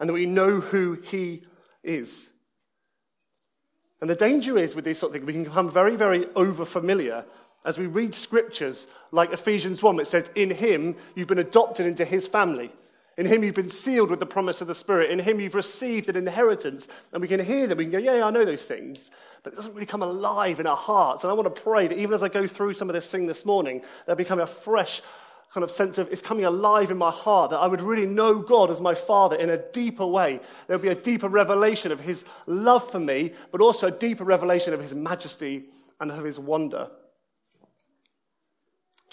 and 0.00 0.08
that 0.08 0.14
we 0.14 0.24
know 0.24 0.58
who 0.58 0.94
He 1.04 1.42
is. 1.82 2.30
And 4.00 4.08
the 4.08 4.14
danger 4.14 4.56
is 4.56 4.74
with 4.74 4.86
these 4.86 4.98
sort 4.98 5.10
of 5.10 5.16
things, 5.16 5.26
we 5.26 5.34
can 5.34 5.44
become 5.44 5.70
very, 5.70 5.96
very 5.96 6.26
over 6.34 6.64
familiar 6.64 7.26
as 7.64 7.78
we 7.78 7.86
read 7.86 8.14
scriptures 8.14 8.86
like 9.10 9.32
Ephesians 9.32 9.82
1, 9.82 10.00
it 10.00 10.06
says, 10.06 10.30
In 10.34 10.50
him 10.50 10.96
you've 11.14 11.28
been 11.28 11.38
adopted 11.38 11.86
into 11.86 12.04
his 12.04 12.26
family. 12.26 12.70
In 13.16 13.26
him 13.26 13.44
you've 13.44 13.54
been 13.54 13.70
sealed 13.70 14.10
with 14.10 14.20
the 14.20 14.26
promise 14.26 14.60
of 14.60 14.66
the 14.66 14.74
Spirit. 14.74 15.10
In 15.10 15.18
him 15.18 15.40
you've 15.40 15.54
received 15.54 16.08
an 16.08 16.16
inheritance. 16.16 16.88
And 17.12 17.22
we 17.22 17.28
can 17.28 17.40
hear 17.40 17.66
them. 17.66 17.78
We 17.78 17.84
can 17.84 17.92
go, 17.92 17.98
yeah, 17.98 18.16
yeah, 18.16 18.26
I 18.26 18.30
know 18.30 18.44
those 18.44 18.64
things. 18.64 19.10
But 19.42 19.52
it 19.52 19.56
doesn't 19.56 19.72
really 19.72 19.86
come 19.86 20.02
alive 20.02 20.60
in 20.60 20.66
our 20.66 20.76
hearts. 20.76 21.22
And 21.22 21.30
I 21.30 21.34
want 21.34 21.54
to 21.54 21.62
pray 21.62 21.86
that 21.86 21.96
even 21.96 22.12
as 22.12 22.22
I 22.22 22.28
go 22.28 22.46
through 22.46 22.74
some 22.74 22.90
of 22.90 22.94
this 22.94 23.10
thing 23.10 23.26
this 23.26 23.44
morning, 23.44 23.82
there'll 24.04 24.16
become 24.16 24.40
a 24.40 24.46
fresh 24.46 25.00
kind 25.52 25.62
of 25.62 25.70
sense 25.70 25.98
of 25.98 26.10
it's 26.10 26.20
coming 26.20 26.44
alive 26.44 26.90
in 26.90 26.98
my 26.98 27.12
heart, 27.12 27.52
that 27.52 27.60
I 27.60 27.68
would 27.68 27.80
really 27.80 28.06
know 28.06 28.40
God 28.40 28.72
as 28.72 28.80
my 28.80 28.94
Father 28.94 29.36
in 29.36 29.50
a 29.50 29.56
deeper 29.56 30.04
way. 30.04 30.40
There'll 30.66 30.82
be 30.82 30.88
a 30.88 30.96
deeper 30.96 31.28
revelation 31.28 31.92
of 31.92 32.00
his 32.00 32.24
love 32.46 32.90
for 32.90 32.98
me, 32.98 33.32
but 33.52 33.60
also 33.60 33.86
a 33.86 33.92
deeper 33.92 34.24
revelation 34.24 34.74
of 34.74 34.80
his 34.80 34.92
majesty 34.92 35.66
and 36.00 36.10
of 36.10 36.24
his 36.24 36.40
wonder. 36.40 36.90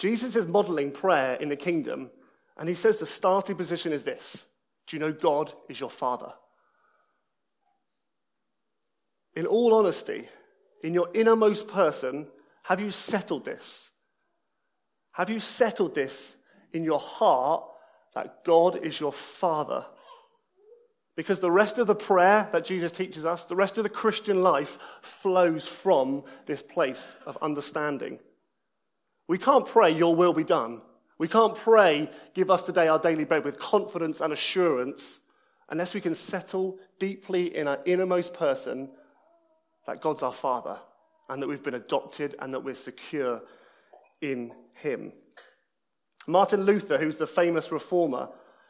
Jesus 0.02 0.36
is 0.36 0.48
modeling 0.48 0.90
prayer 0.90 1.36
in 1.36 1.50
the 1.50 1.56
kingdom, 1.56 2.10
and 2.58 2.68
he 2.68 2.74
says 2.74 2.98
the 2.98 3.06
starting 3.06 3.56
position 3.56 3.94
is 3.94 4.04
this 4.04 4.48
Do 4.88 4.96
you 4.96 5.00
know 5.00 5.12
God 5.12 5.54
is 5.70 5.80
your 5.80 5.92
Father? 5.92 6.34
In 9.36 9.46
all 9.46 9.76
honesty, 9.76 10.28
in 10.82 10.96
your 10.96 11.08
innermost 11.14 11.68
person, 11.68 12.28
have 12.64 12.82
you 12.82 12.90
settled 12.90 13.46
this? 13.46 13.92
Have 15.12 15.30
you 15.30 15.40
settled 15.40 15.94
this 15.94 16.36
in 16.74 16.84
your 16.84 17.00
heart 17.00 17.64
that 18.16 18.44
God 18.44 18.84
is 18.84 19.00
your 19.00 19.14
Father? 19.14 19.86
Because 21.16 21.42
the 21.42 21.52
rest 21.52 21.78
of 21.78 21.86
the 21.86 21.94
prayer 21.94 22.50
that 22.54 22.66
Jesus 22.66 22.92
teaches 22.92 23.24
us, 23.24 23.46
the 23.46 23.56
rest 23.56 23.78
of 23.78 23.84
the 23.84 23.90
Christian 23.90 24.42
life 24.42 24.80
flows 25.04 25.68
from 25.68 26.24
this 26.48 26.64
place 26.64 27.16
of 27.28 27.38
understanding. 27.40 28.18
We 29.32 29.38
can't 29.38 29.66
pray, 29.66 29.92
Your 29.92 30.14
will 30.14 30.34
be 30.34 30.44
done. 30.44 30.82
We 31.18 31.30
can't 31.30 31.56
pray, 31.56 32.12
Give 32.34 32.52
us 32.52 32.66
today 32.66 32.90
our 32.90 33.00
daily 33.00 33.24
bread 33.24 33.46
with 33.46 33.58
confidence 33.58 34.20
and 34.20 34.34
assurance 34.34 35.22
unless 35.70 35.94
we 35.94 36.02
can 36.02 36.16
settle 36.16 36.78
deeply 37.00 37.56
in 37.56 37.66
our 37.66 37.80
innermost 37.86 38.34
person 38.34 38.90
that 39.88 40.02
God's 40.02 40.22
our 40.22 40.34
Father 40.34 40.78
and 41.30 41.42
that 41.42 41.48
we've 41.48 41.64
been 41.64 41.76
adopted 41.76 42.36
and 42.40 42.54
that 42.54 42.60
we're 42.60 42.76
secure 42.76 43.42
in 44.20 44.52
Him. 44.74 45.14
Martin 46.28 46.64
Luther, 46.64 46.98
who's 46.98 47.16
the 47.16 47.26
famous 47.26 47.72
reformer, 47.72 48.28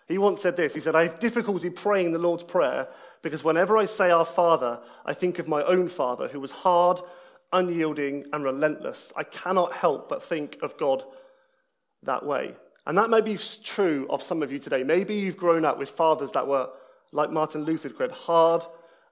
he 0.08 0.19
once 0.19 0.41
said 0.41 0.58
this. 0.58 0.76
He 0.76 0.80
said, 0.80 0.93
I 0.93 1.08
have 1.08 1.17
difficulty 1.17 1.71
praying 1.71 2.12
the 2.12 2.19
Lord's 2.19 2.43
Prayer 2.43 2.88
because 3.24 3.43
whenever 3.43 3.80
I 3.80 3.86
say 3.86 4.12
Our 4.12 4.26
Father, 4.26 4.80
I 5.08 5.15
think 5.15 5.39
of 5.39 5.47
my 5.47 5.63
own 5.63 5.88
father 5.88 6.28
who 6.28 6.39
was 6.39 6.52
hard 6.52 7.02
unyielding, 7.54 8.26
and 8.34 8.44
relentless. 8.44 9.12
I 9.16 9.24
cannot 9.24 9.74
help 9.74 10.10
but 10.10 10.24
think 10.24 10.58
of 10.62 10.78
God 10.78 11.04
that 12.04 12.26
way. 12.26 12.56
And 12.88 12.98
that 12.98 13.10
may 13.10 13.22
be 13.22 13.38
true 13.64 14.08
of 14.10 14.24
some 14.24 14.42
of 14.42 14.52
you 14.52 14.60
today. 14.60 14.84
Maybe 14.84 15.16
you've 15.16 15.38
grown 15.38 15.66
up 15.66 15.78
with 15.78 15.90
fathers 15.90 16.32
that 16.32 16.48
were, 16.48 16.70
like 17.12 17.30
Martin 17.30 17.64
Luther 17.64 17.92
said, 17.96 18.12
hard, 18.12 18.64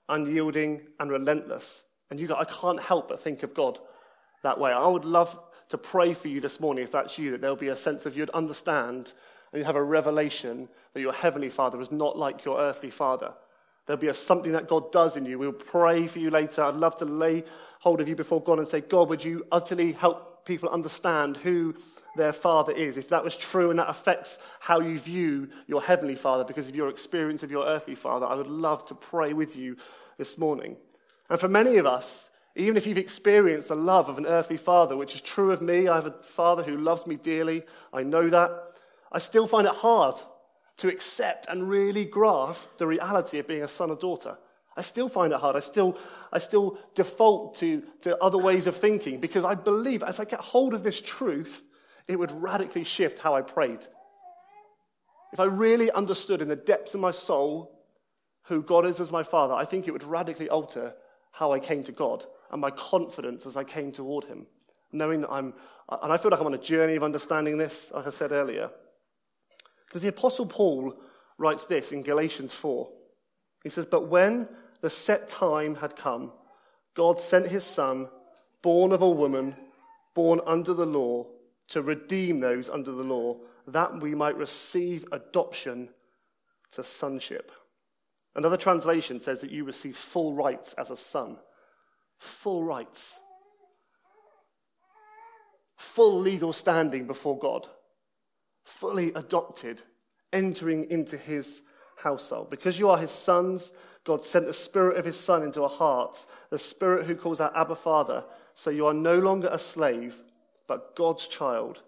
unyielding, 0.07 0.81
and 0.99 1.11
relentless. 1.11 1.83
And 2.09 2.19
you 2.19 2.27
go, 2.27 2.35
I 2.35 2.45
can't 2.45 2.81
help 2.81 3.09
but 3.09 3.21
think 3.21 3.43
of 3.43 3.53
God 3.53 3.77
that 4.43 4.59
way. 4.59 4.71
I 4.71 4.87
would 4.87 5.05
love 5.05 5.37
to 5.69 5.77
pray 5.77 6.13
for 6.13 6.29
you 6.29 6.41
this 6.41 6.59
morning, 6.59 6.83
if 6.83 6.91
that's 6.91 7.19
you, 7.19 7.31
that 7.31 7.41
there'll 7.41 7.55
be 7.55 7.67
a 7.67 7.77
sense 7.77 8.05
of 8.05 8.17
you'd 8.17 8.31
understand 8.31 9.13
and 9.51 9.59
you'd 9.59 9.65
have 9.65 9.75
a 9.75 9.83
revelation 9.83 10.67
that 10.93 11.01
your 11.01 11.13
heavenly 11.13 11.49
father 11.49 11.79
is 11.79 11.91
not 11.91 12.17
like 12.17 12.45
your 12.45 12.59
earthly 12.59 12.89
father. 12.89 13.33
There'll 13.89 13.99
be 13.99 14.07
a 14.09 14.13
something 14.13 14.51
that 14.51 14.67
God 14.67 14.91
does 14.91 15.17
in 15.17 15.25
you. 15.25 15.39
We'll 15.39 15.51
pray 15.51 16.05
for 16.05 16.19
you 16.19 16.29
later. 16.29 16.61
I'd 16.61 16.75
love 16.75 16.97
to 16.97 17.05
lay 17.05 17.43
hold 17.79 17.99
of 17.99 18.07
you 18.07 18.15
before 18.15 18.39
God 18.39 18.59
and 18.59 18.67
say, 18.67 18.81
God, 18.81 19.09
would 19.09 19.23
you 19.23 19.47
utterly 19.51 19.93
help 19.93 20.45
people 20.45 20.69
understand 20.69 21.37
who 21.37 21.73
their 22.15 22.31
Father 22.31 22.71
is? 22.71 22.97
If 22.97 23.09
that 23.09 23.23
was 23.23 23.35
true 23.35 23.71
and 23.71 23.79
that 23.79 23.89
affects 23.89 24.37
how 24.59 24.79
you 24.79 24.99
view 24.99 25.49
your 25.65 25.81
Heavenly 25.81 26.13
Father 26.13 26.43
because 26.43 26.67
of 26.67 26.75
your 26.75 26.89
experience 26.89 27.41
of 27.41 27.49
your 27.49 27.65
earthly 27.65 27.95
Father, 27.95 28.27
I 28.27 28.35
would 28.35 28.45
love 28.45 28.85
to 28.89 28.93
pray 28.93 29.33
with 29.33 29.55
you 29.55 29.75
this 30.19 30.37
morning. 30.37 30.77
And 31.27 31.39
for 31.39 31.47
many 31.47 31.77
of 31.77 31.87
us, 31.87 32.29
even 32.55 32.77
if 32.77 32.85
you've 32.85 32.99
experienced 32.99 33.69
the 33.69 33.75
love 33.75 34.07
of 34.07 34.19
an 34.19 34.27
earthly 34.27 34.57
father, 34.57 34.97
which 34.97 35.15
is 35.15 35.21
true 35.21 35.49
of 35.49 35.63
me, 35.63 35.87
I 35.87 35.95
have 35.95 36.05
a 36.05 36.11
father 36.21 36.61
who 36.61 36.77
loves 36.77 37.07
me 37.07 37.15
dearly, 37.15 37.63
I 37.91 38.03
know 38.03 38.29
that, 38.29 38.51
I 39.11 39.17
still 39.17 39.47
find 39.47 39.65
it 39.65 39.73
hard 39.73 40.21
to 40.79 40.87
accept 40.87 41.47
and 41.47 41.69
really 41.69 42.05
grasp 42.05 42.77
the 42.77 42.87
reality 42.87 43.39
of 43.39 43.47
being 43.47 43.63
a 43.63 43.67
son 43.67 43.91
or 43.91 43.95
daughter. 43.95 44.37
I 44.77 44.81
still 44.81 45.09
find 45.09 45.33
it 45.33 45.39
hard. 45.39 45.57
I 45.57 45.59
still, 45.59 45.97
I 46.31 46.39
still 46.39 46.79
default 46.95 47.55
to, 47.57 47.83
to 48.01 48.17
other 48.23 48.37
ways 48.37 48.65
of 48.65 48.77
thinking 48.77 49.19
because 49.19 49.43
I 49.43 49.55
believe 49.55 50.03
as 50.03 50.19
I 50.19 50.25
get 50.25 50.39
hold 50.39 50.73
of 50.73 50.83
this 50.83 51.01
truth, 51.01 51.61
it 52.07 52.17
would 52.17 52.31
radically 52.31 52.85
shift 52.85 53.19
how 53.19 53.35
I 53.35 53.41
prayed. 53.41 53.85
If 55.33 55.39
I 55.39 55.45
really 55.45 55.91
understood 55.91 56.41
in 56.41 56.47
the 56.47 56.55
depths 56.55 56.93
of 56.93 57.01
my 57.01 57.11
soul 57.11 57.77
who 58.43 58.63
God 58.63 58.85
is 58.85 59.01
as 59.01 59.11
my 59.11 59.21
Father, 59.21 59.53
I 59.53 59.65
think 59.65 59.87
it 59.87 59.91
would 59.91 60.03
radically 60.03 60.49
alter 60.49 60.93
how 61.31 61.51
I 61.51 61.59
came 61.59 61.83
to 61.83 61.91
God 61.91 62.25
and 62.51 62.61
my 62.61 62.71
confidence 62.71 63.45
as 63.45 63.57
I 63.57 63.65
came 63.65 63.91
toward 63.91 64.23
Him, 64.23 64.47
knowing 64.93 65.21
that 65.21 65.29
I'm, 65.29 65.53
and 66.01 66.11
I 66.11 66.17
feel 66.17 66.31
like 66.31 66.39
I'm 66.39 66.47
on 66.47 66.53
a 66.53 66.57
journey 66.57 66.95
of 66.95 67.03
understanding 67.03 67.57
this, 67.57 67.91
like 67.93 68.07
I 68.07 68.11
said 68.11 68.31
earlier. 68.31 68.71
Because 69.89 70.03
the 70.03 70.09
Apostle 70.09 70.45
Paul 70.45 70.95
writes 71.39 71.65
this 71.65 71.91
in 71.91 72.03
Galatians 72.03 72.53
4. 72.53 72.87
He 73.63 73.69
says, 73.69 73.87
But 73.87 74.07
when 74.07 74.47
the 74.81 74.89
set 74.89 75.27
time 75.27 75.75
had 75.75 75.95
come, 75.95 76.31
God 76.93 77.19
sent 77.19 77.47
his 77.47 77.63
Son, 77.63 78.07
born 78.61 78.91
of 78.91 79.01
a 79.01 79.09
woman, 79.09 79.55
born 80.13 80.41
under 80.45 80.75
the 80.75 80.85
law, 80.85 81.25
to 81.69 81.81
redeem 81.81 82.39
those 82.39 82.69
under 82.69 82.91
the 82.91 83.03
law, 83.03 83.37
that 83.67 83.99
we 83.99 84.13
might 84.13 84.37
receive 84.37 85.05
adoption 85.11 85.89
to 86.71 86.83
sonship. 86.83 87.51
Another 88.35 88.57
translation 88.57 89.19
says 89.19 89.41
that 89.41 89.51
you 89.51 89.63
receive 89.63 89.95
full 89.95 90.33
rights 90.33 90.73
as 90.77 90.91
a 90.91 90.97
son. 90.97 91.37
Full 92.19 92.63
rights. 92.63 93.19
Full 95.77 96.19
legal 96.19 96.53
standing 96.53 97.07
before 97.07 97.39
God. 97.39 97.67
Fully 98.79 99.11
adopted, 99.13 99.81
entering 100.31 100.89
into 100.89 101.17
his 101.17 101.61
household. 101.97 102.49
Because 102.49 102.79
you 102.79 102.89
are 102.89 102.97
his 102.97 103.11
sons, 103.11 103.73
God 104.05 104.23
sent 104.23 104.45
the 104.45 104.53
Spirit 104.53 104.97
of 104.97 105.05
His 105.05 105.19
Son 105.19 105.43
into 105.43 105.61
our 105.61 105.69
hearts, 105.69 106.25
the 106.49 106.57
Spirit 106.57 107.05
who 107.05 107.15
calls 107.15 107.39
out 107.39 107.55
Abba 107.55 107.75
Father. 107.75 108.25
So 108.55 108.69
you 108.69 108.87
are 108.87 108.93
no 108.93 109.19
longer 109.19 109.49
a 109.51 109.59
slave, 109.59 110.15
but 110.67 110.95
God's 110.95 111.27
child. 111.27 111.81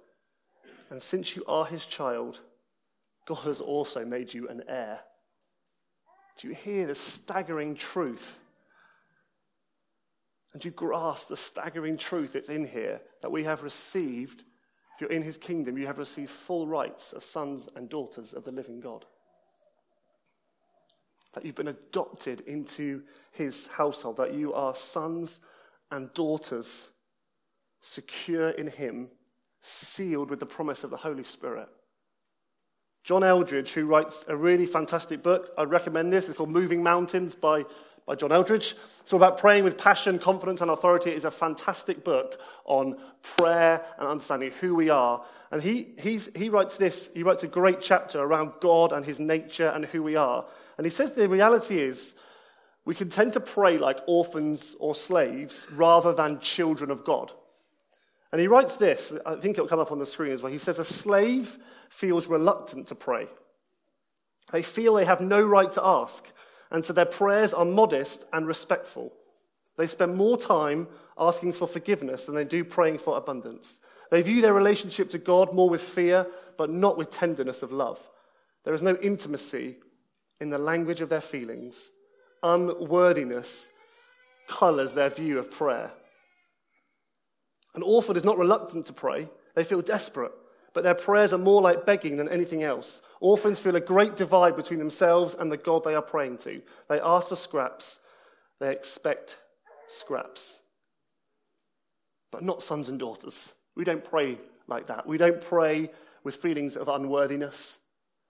And 0.89 1.01
since 1.01 1.35
you 1.35 1.43
are 1.47 1.65
his 1.65 1.85
child, 1.85 2.39
God 3.25 3.39
has 3.45 3.61
also 3.61 4.05
made 4.05 4.33
you 4.33 4.49
an 4.49 4.61
heir. 4.67 4.99
Do 6.37 6.47
you 6.47 6.53
hear 6.53 6.87
the 6.87 6.95
staggering 6.95 7.75
truth? 7.75 8.37
And 10.53 10.61
do 10.61 10.67
you 10.67 10.75
grasp 10.75 11.29
the 11.29 11.37
staggering 11.37 11.97
truth 11.97 12.33
that's 12.33 12.49
in 12.49 12.67
here 12.67 12.99
that 13.21 13.31
we 13.31 13.45
have 13.45 13.63
received, 13.63 14.43
you're 15.01 15.11
in 15.11 15.23
his 15.23 15.37
kingdom, 15.37 15.77
you 15.77 15.87
have 15.87 15.97
received 15.97 16.29
full 16.29 16.67
rights 16.67 17.13
as 17.13 17.25
sons 17.25 17.67
and 17.75 17.89
daughters 17.89 18.33
of 18.33 18.43
the 18.43 18.51
living 18.51 18.79
God? 18.79 19.05
That 21.33 21.45
you've 21.45 21.55
been 21.55 21.67
adopted 21.67 22.41
into 22.41 23.03
his 23.31 23.67
household, 23.67 24.17
that 24.17 24.33
you 24.33 24.53
are 24.53 24.75
sons 24.75 25.39
and 25.89 26.13
daughters, 26.13 26.89
secure 27.81 28.49
in 28.49 28.67
him, 28.67 29.09
sealed 29.61 30.29
with 30.29 30.39
the 30.39 30.45
promise 30.45 30.83
of 30.83 30.89
the 30.89 30.97
Holy 30.97 31.23
Spirit. 31.23 31.67
John 33.03 33.23
Eldredge, 33.23 33.71
who 33.71 33.85
writes 33.85 34.23
a 34.27 34.35
really 34.35 34.65
fantastic 34.65 35.23
book, 35.23 35.49
I 35.57 35.63
recommend 35.63 36.13
this. 36.13 36.29
It's 36.29 36.37
called 36.37 36.51
Moving 36.51 36.83
Mountains 36.83 37.33
by, 37.33 37.65
by 38.05 38.15
John 38.15 38.31
Eldredge. 38.31 38.75
It's 39.01 39.13
all 39.13 39.17
about 39.17 39.37
praying 39.37 39.63
with 39.63 39.77
passion, 39.77 40.19
confidence, 40.19 40.61
and 40.61 40.71
authority. 40.71 41.11
It 41.11 41.17
is 41.17 41.25
a 41.25 41.31
fantastic 41.31 42.03
book 42.03 42.39
on 42.65 42.97
prayer 43.21 43.85
and 43.97 44.07
understanding 44.07 44.51
who 44.59 44.75
we 44.75 44.89
are. 44.89 45.23
And 45.51 45.61
he, 45.61 45.89
he 45.97 46.49
writes 46.49 46.77
this, 46.77 47.09
he 47.13 47.23
writes 47.23 47.43
a 47.43 47.47
great 47.47 47.81
chapter 47.81 48.19
around 48.19 48.53
God 48.61 48.93
and 48.93 49.05
his 49.05 49.19
nature 49.19 49.67
and 49.67 49.85
who 49.85 50.01
we 50.01 50.15
are. 50.15 50.45
And 50.77 50.85
he 50.85 50.91
says 50.91 51.11
the 51.11 51.27
reality 51.27 51.79
is 51.79 52.15
we 52.85 52.95
can 52.95 53.09
tend 53.09 53.33
to 53.33 53.39
pray 53.39 53.77
like 53.77 53.99
orphans 54.07 54.75
or 54.79 54.95
slaves 54.95 55.67
rather 55.71 56.13
than 56.13 56.39
children 56.39 56.89
of 56.89 57.03
God. 57.03 57.31
And 58.31 58.39
he 58.39 58.47
writes 58.47 58.77
this, 58.77 59.11
I 59.25 59.35
think 59.35 59.57
it'll 59.57 59.67
come 59.67 59.79
up 59.79 59.91
on 59.91 59.99
the 59.99 60.05
screen 60.05 60.31
as 60.31 60.41
well. 60.41 60.51
He 60.51 60.57
says, 60.57 60.79
A 60.79 60.85
slave 60.85 61.57
feels 61.89 62.27
reluctant 62.27 62.87
to 62.87 62.95
pray. 62.95 63.27
They 64.51 64.63
feel 64.63 64.93
they 64.93 65.05
have 65.05 65.21
no 65.21 65.41
right 65.41 65.71
to 65.73 65.83
ask, 65.83 66.25
and 66.71 66.85
so 66.85 66.93
their 66.93 67.05
prayers 67.05 67.53
are 67.53 67.65
modest 67.65 68.25
and 68.31 68.47
respectful. 68.47 69.11
They 69.77 69.87
spend 69.87 70.15
more 70.15 70.37
time 70.37 70.87
asking 71.17 71.53
for 71.53 71.67
forgiveness 71.67 72.25
than 72.25 72.35
they 72.35 72.45
do 72.45 72.63
praying 72.63 72.99
for 72.99 73.17
abundance. 73.17 73.79
They 74.09 74.21
view 74.21 74.41
their 74.41 74.53
relationship 74.53 75.09
to 75.11 75.17
God 75.17 75.53
more 75.53 75.69
with 75.69 75.81
fear, 75.81 76.27
but 76.57 76.69
not 76.69 76.97
with 76.97 77.11
tenderness 77.11 77.61
of 77.63 77.71
love. 77.71 77.99
There 78.63 78.73
is 78.73 78.81
no 78.81 78.95
intimacy 78.95 79.77
in 80.39 80.49
the 80.49 80.57
language 80.57 81.01
of 81.01 81.09
their 81.09 81.21
feelings. 81.21 81.91
Unworthiness 82.43 83.69
colors 84.47 84.93
their 84.93 85.09
view 85.09 85.39
of 85.39 85.51
prayer. 85.51 85.91
An 87.73 87.83
orphan 87.83 88.17
is 88.17 88.25
not 88.25 88.37
reluctant 88.37 88.85
to 88.87 88.93
pray, 88.93 89.29
they 89.55 89.63
feel 89.63 89.81
desperate, 89.81 90.33
but 90.73 90.83
their 90.83 90.95
prayers 90.95 91.33
are 91.33 91.37
more 91.37 91.61
like 91.61 91.85
begging 91.85 92.17
than 92.17 92.29
anything 92.29 92.63
else. 92.63 93.01
Orphans 93.19 93.59
feel 93.59 93.75
a 93.75 93.81
great 93.81 94.15
divide 94.15 94.55
between 94.55 94.79
themselves 94.79 95.35
and 95.35 95.51
the 95.51 95.57
God 95.57 95.83
they 95.83 95.95
are 95.95 96.01
praying 96.01 96.37
to. 96.39 96.61
They 96.89 96.99
ask 96.99 97.29
for 97.29 97.35
scraps, 97.35 97.99
they 98.59 98.71
expect 98.71 99.37
scraps. 99.87 100.59
But 102.31 102.43
not 102.43 102.63
sons 102.63 102.87
and 102.87 102.97
daughters. 102.97 103.53
We 103.75 103.83
don't 103.83 104.03
pray 104.03 104.37
like 104.67 104.87
that. 104.87 105.05
We 105.05 105.17
don't 105.17 105.41
pray 105.41 105.91
with 106.23 106.35
feelings 106.35 106.77
of 106.77 106.87
unworthiness. 106.87 107.79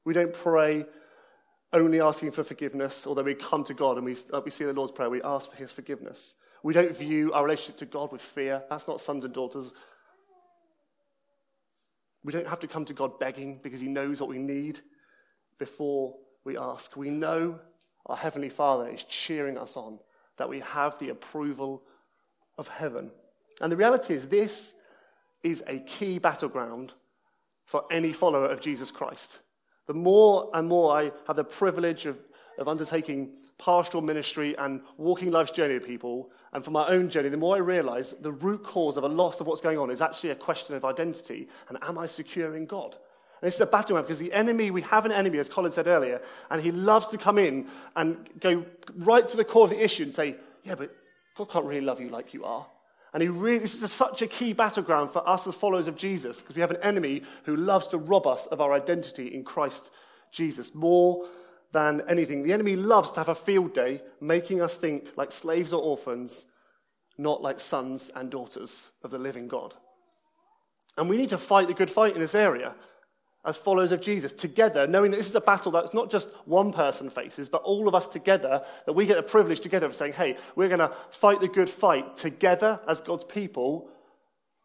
We 0.06 0.13
don't 0.13 0.34
pray 0.34 0.86
only 1.73 2.01
asking 2.01 2.32
for 2.32 2.43
forgiveness, 2.43 3.06
although 3.08 3.23
we 3.23 3.36
come 3.36 3.63
to 3.65 3.73
God 3.73 3.97
and 3.97 4.06
we, 4.06 4.17
like 4.30 4.43
we 4.43 4.51
see 4.51 4.65
the 4.65 4.73
Lord's 4.73 4.91
Prayer, 4.91 5.10
we 5.10 5.21
ask 5.21 5.49
for 5.49 5.56
his 5.56 5.71
forgiveness. 5.71 6.36
We 6.63 6.73
don't 6.73 6.95
view 6.95 7.32
our 7.34 7.43
relationship 7.43 7.77
to 7.77 7.86
God 7.86 8.12
with 8.12 8.21
fear. 8.21 8.63
That's 8.69 8.88
not 8.88 9.01
sons 9.01 9.23
and 9.23 9.34
daughters. 9.34 9.71
We 12.24 12.32
don't 12.32 12.48
have 12.48 12.60
to 12.60 12.68
come 12.68 12.86
to 12.86 12.94
God 12.94 13.20
begging 13.20 13.60
because 13.62 13.80
He 13.80 13.88
knows 13.88 14.20
what 14.22 14.30
we 14.30 14.38
need 14.38 14.80
before 15.58 16.16
we 16.44 16.58
ask. 16.58 16.96
We 16.96 17.10
know 17.10 17.60
our 18.06 18.18
Heavenly 18.18 18.50
Father 18.50 18.90
is 18.90 19.04
cheering 19.04 19.58
us 19.58 19.78
on, 19.78 20.00
that 20.38 20.50
we 20.50 20.60
have 20.60 20.98
the 21.00 21.10
approval 21.10 21.84
of 22.58 22.68
heaven. 22.68 23.12
And 23.60 23.72
the 23.72 23.78
reality 23.78 24.14
is, 24.14 24.28
this 24.28 24.74
is 25.44 25.64
a 25.68 25.80
key 25.80 26.20
battleground 26.20 26.94
for 27.66 27.84
any 27.92 28.14
follower 28.14 28.48
of 28.48 28.62
Jesus 28.62 28.92
Christ. 28.92 29.40
The 29.88 29.94
more 29.94 30.50
and 30.54 30.68
more 30.68 30.96
I 30.96 31.12
have 31.28 31.36
the 31.36 31.44
privilege 31.44 32.06
of, 32.06 32.18
of 32.62 32.67
undertaking 32.67 33.32
pastoral 33.58 34.02
ministry 34.02 34.56
and 34.58 34.82
walking 34.97 35.32
life's 35.32 35.52
journey 35.52 35.74
with 35.74 35.86
people, 35.86 36.30
and 36.54 36.63
for 36.63 36.71
my 36.71 36.88
own 36.88 37.10
journey, 37.10 37.30
the 37.30 37.38
more 37.38 37.56
I 37.56 37.60
realize 37.60 38.13
the 38.21 38.32
root 38.32 38.63
cause 38.63 38.97
of 38.97 39.04
a 39.04 39.08
lot 39.08 39.41
of 39.41 39.47
what's 39.47 39.62
going 39.62 39.78
on 39.78 39.91
is 39.91 40.02
actually 40.02 40.30
a 40.32 40.36
question 40.36 40.76
of 40.76 40.86
identity 40.86 41.47
and 41.69 41.78
am 41.82 41.97
I 41.97 42.08
secure 42.08 42.56
in 42.56 42.65
God? 42.65 42.95
And 43.41 43.47
this 43.47 43.56
is 43.56 43.62
a 43.62 43.65
battleground 43.65 44.08
because 44.08 44.19
the 44.19 44.34
enemy, 44.34 44.69
we 44.71 44.82
have 44.84 45.06
an 45.06 45.12
enemy, 45.12 45.39
as 45.39 45.50
Colin 45.50 45.71
said 45.71 45.88
earlier, 45.88 46.21
and 46.50 46.62
he 46.62 46.71
loves 46.71 47.08
to 47.08 47.17
come 47.17 47.38
in 47.38 47.67
and 47.95 48.30
go 48.39 48.65
right 48.97 49.28
to 49.28 49.38
the 49.38 49.45
core 49.45 49.63
of 49.63 49.71
the 49.71 49.84
issue 49.84 50.04
and 50.04 50.13
say, 50.13 50.36
Yeah, 50.63 50.76
but 50.76 50.95
God 51.36 51.50
can't 51.50 51.65
really 51.65 51.82
love 51.82 52.00
you 52.00 52.10
like 52.10 52.34
you 52.34 52.43
are. 52.43 52.67
And 53.13 53.21
he 53.21 53.30
really, 53.30 53.60
this 53.60 53.74
is 53.74 53.84
a, 53.84 53.88
such 53.88 54.21
a 54.21 54.28
key 54.28 54.54
battleground 54.54 55.12
for 55.12 55.28
us 55.28 55.45
as 55.47 55.56
followers 55.56 55.88
of 55.88 55.97
Jesus 55.97 56.39
because 56.39 56.56
we 56.56 56.62
have 56.62 56.71
an 56.71 56.82
enemy 56.82 57.24
who 57.43 57.56
loves 57.56 57.88
to 57.89 57.97
rob 57.97 58.28
us 58.28 58.45
of 58.47 58.62
our 58.62 58.74
identity 58.74 59.34
in 59.34 59.43
Christ 59.43 59.89
Jesus 60.32 60.74
more 60.74 61.26
than 61.72 62.02
anything. 62.08 62.44
The 62.44 62.54
enemy 62.54 62.76
loves 62.76 63.12
to 63.12 63.20
have 63.20 63.30
a 63.30 63.36
field 63.36 63.74
day 63.74 64.02
making 64.20 64.62
us 64.62 64.76
think 64.76 65.10
like 65.16 65.32
slaves 65.32 65.74
or 65.74 65.82
orphans, 65.82 66.46
not 67.18 67.42
like 67.42 67.60
sons 67.60 68.10
and 68.16 68.30
daughters 68.30 68.90
of 69.04 69.12
the 69.12 69.18
living 69.18 69.48
God. 69.48 69.74
And 70.98 71.10
we 71.10 71.18
need 71.18 71.30
to 71.30 71.38
fight 71.38 71.68
the 71.68 71.74
good 71.74 71.92
fight 71.92 72.16
in 72.16 72.22
this 72.22 72.36
area 72.36 72.76
as 73.44 73.58
followers 73.58 73.92
of 73.92 74.02
Jesus 74.02 74.34
together, 74.34 74.86
knowing 74.86 75.10
that 75.12 75.18
this 75.18 75.30
is 75.30 75.36
a 75.36 75.42
battle 75.42 75.72
that's 75.72 75.94
not 75.94 76.12
just 76.12 76.30
one 76.46 76.72
person 76.72 77.10
faces, 77.10 77.50
but 77.50 77.64
all 77.64 77.88
of 77.88 77.96
us 77.96 78.08
together, 78.08 78.64
that 78.86 78.94
we 78.94 79.06
get 79.06 79.16
the 79.16 79.24
privilege 79.24 79.62
together 79.62 79.88
of 79.88 79.96
saying, 79.96 80.14
hey, 80.14 80.38
we're 80.56 80.68
going 80.68 80.80
to 80.80 80.94
fight 81.10 81.42
the 81.42 81.48
good 81.48 81.70
fight 81.70 82.16
together 82.16 82.80
as 82.88 83.02
God's 83.02 83.24
people. 83.24 83.90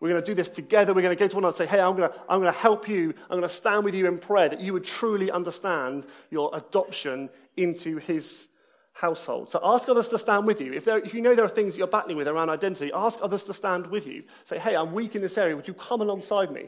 We're 0.00 0.11
going 0.11 0.22
to 0.22 0.26
do 0.26 0.35
this 0.35 0.50
together. 0.50 0.92
We're 0.92 1.02
going 1.02 1.16
to 1.16 1.18
go 1.18 1.26
to 1.26 1.37
one 1.37 1.44
another 1.44 1.62
and 1.62 1.70
say, 1.70 1.76
hey, 1.76 1.82
I'm 1.82 1.96
going, 1.96 2.11
to, 2.11 2.14
I'm 2.28 2.40
going 2.40 2.52
to 2.52 2.59
help 2.59 2.88
you. 2.88 3.14
I'm 3.30 3.38
going 3.38 3.42
to 3.42 3.48
stand 3.48 3.85
with 3.85 3.94
you 3.94 4.06
in 4.06 4.18
prayer 4.18 4.48
that 4.48 4.61
you 4.61 4.74
would 4.74 4.85
truly 4.85 5.30
understand 5.30 6.06
your 6.30 6.50
adoption 6.52 7.30
into 7.56 7.96
his 7.96 8.48
household. 8.92 9.50
So 9.50 9.61
ask 9.62 9.88
others 9.88 10.09
to 10.09 10.18
stand 10.18 10.46
with 10.46 10.61
you. 10.61 10.74
If, 10.74 10.85
there, 10.85 10.98
if 10.98 11.14
you 11.14 11.22
know 11.22 11.35
there 11.35 11.44
are 11.44 11.48
things 11.48 11.72
that 11.72 11.78
you're 11.78 11.87
battling 11.87 12.18
with 12.18 12.28
around 12.28 12.50
identity, 12.50 12.90
ask 12.94 13.18
others 13.22 13.44
to 13.44 13.54
stand 13.54 13.87
with 13.87 14.06
you. 14.06 14.24
Say, 14.44 14.59
hey, 14.59 14.76
I'm 14.76 14.92
weak 14.92 15.16
in 15.16 15.22
this 15.22 15.38
area. 15.38 15.56
Would 15.56 15.68
you 15.68 15.74
come 15.74 16.02
alongside 16.02 16.50
me? 16.50 16.66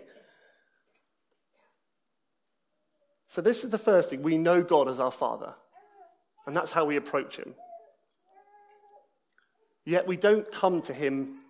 So, 3.30 3.42
this 3.42 3.62
is 3.62 3.68
the 3.68 3.78
first 3.78 4.08
thing. 4.08 4.22
We 4.22 4.38
know 4.38 4.62
God 4.62 4.88
as 4.88 4.98
our 4.98 5.10
Father, 5.10 5.52
and 6.46 6.56
that's 6.56 6.72
how 6.72 6.86
we 6.86 6.96
approach 6.96 7.36
Him. 7.36 7.54
Yet 9.84 10.06
we 10.06 10.16
don't 10.16 10.50
come 10.50 10.80
to 10.82 10.94
Him 10.94 11.40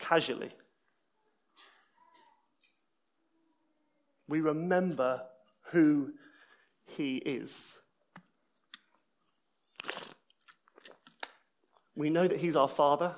casually. 0.00 0.50
We 4.30 4.40
remember 4.40 5.22
who 5.72 6.12
He 6.86 7.16
is. 7.16 7.76
We 11.96 12.10
know 12.10 12.28
that 12.28 12.38
He's 12.38 12.54
our 12.54 12.68
Father, 12.68 13.16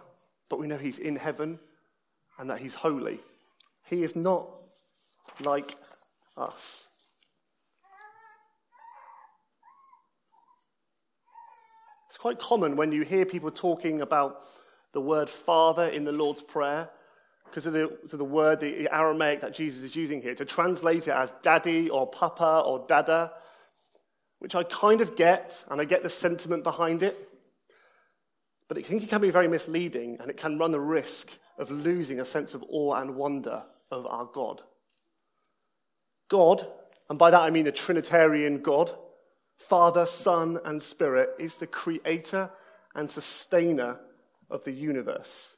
but 0.48 0.59
we 0.59 0.66
know 0.66 0.79
He's 0.79 0.98
in 0.98 1.16
heaven 1.16 1.59
and 2.38 2.48
that 2.48 2.61
He's 2.61 2.75
holy. 2.75 3.20
He 3.85 4.03
is 4.03 4.16
not 4.16 4.48
like 5.38 5.77
us. 6.35 6.88
It's 12.09 12.16
quite 12.16 12.38
common 12.38 12.75
when 12.75 12.90
you 12.90 13.03
hear 13.03 13.27
people 13.27 13.51
talking 13.51 14.01
about 14.01 14.40
the 14.92 15.01
word 15.03 15.29
Father 15.29 15.88
in 15.88 16.05
the 16.05 16.12
Lord's 16.12 16.42
Prayer, 16.42 16.88
because 17.53 17.67
of 17.67 17.75
the, 17.75 18.17
the 18.17 18.25
word, 18.25 18.61
the 18.61 18.88
Aramaic 18.91 19.43
that 19.43 19.53
Jesus 19.53 19.83
is 19.83 19.95
using 19.95 20.23
here, 20.23 20.35
to 20.35 20.45
translate 20.47 21.07
it 21.07 21.11
as 21.11 21.31
daddy 21.43 21.91
or 21.91 22.07
papa 22.07 22.62
or 22.65 22.87
dada, 22.88 23.31
which 24.38 24.55
I 24.55 24.62
kind 24.62 25.03
of 25.03 25.17
get, 25.17 25.62
and 25.71 25.79
I 25.79 25.85
get 25.85 26.03
the 26.03 26.09
sentiment 26.09 26.65
behind 26.65 27.03
it. 27.03 27.29
But 28.69 28.79
I 28.79 28.83
think 28.83 29.03
it 29.03 29.11
can 29.11 29.21
be 29.21 29.29
very 29.29 29.49
misleading, 29.49 30.17
and 30.19 30.31
it 30.31 30.38
can 30.38 30.59
run 30.59 30.73
the 30.73 30.81
risk 30.81 31.29
of 31.59 31.71
losing 31.71 32.21
a 32.21 32.25
sense 32.25 32.55
of 32.55 32.65
awe 32.71 32.95
and 32.95 33.17
wonder 33.17 33.65
of 33.91 34.07
our 34.07 34.25
God. 34.25 34.62
God, 36.31 36.67
and 37.11 37.19
by 37.19 37.31
that 37.31 37.43
I 37.43 37.51
mean 37.51 37.67
the 37.67 37.73
Trinitarian 37.73 38.62
God, 38.62 38.95
Father, 39.59 40.07
Son, 40.07 40.59
and 40.65 40.83
Spirit, 40.83 41.35
is 41.38 41.57
the 41.57 41.67
creator 41.67 42.51
and 42.95 43.11
sustainer 43.11 44.01
of 44.49 44.65
the 44.65 44.73
universe. 44.73 45.57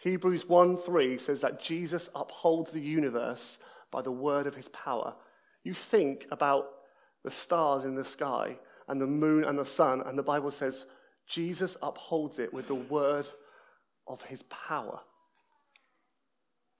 Hebrews 0.00 0.48
1 0.48 0.78
3 0.78 1.18
says 1.18 1.42
that 1.42 1.62
Jesus 1.62 2.08
upholds 2.14 2.72
the 2.72 2.80
universe 2.80 3.58
by 3.90 4.02
the 4.02 4.10
word 4.10 4.46
of 4.46 4.54
his 4.54 4.68
power. 4.68 5.14
You 5.62 5.74
think 5.74 6.26
about 6.30 6.68
the 7.22 7.30
stars 7.30 7.84
in 7.84 7.94
the 7.94 8.04
sky 8.04 8.58
and 8.88 9.00
the 9.00 9.06
moon 9.06 9.44
and 9.44 9.58
the 9.58 9.64
sun, 9.64 10.00
and 10.00 10.18
the 10.18 10.22
Bible 10.22 10.50
says 10.50 10.84
Jesus 11.26 11.76
upholds 11.82 12.38
it 12.38 12.52
with 12.52 12.66
the 12.66 12.74
word 12.74 13.26
of 14.06 14.22
his 14.22 14.42
power. 14.44 15.00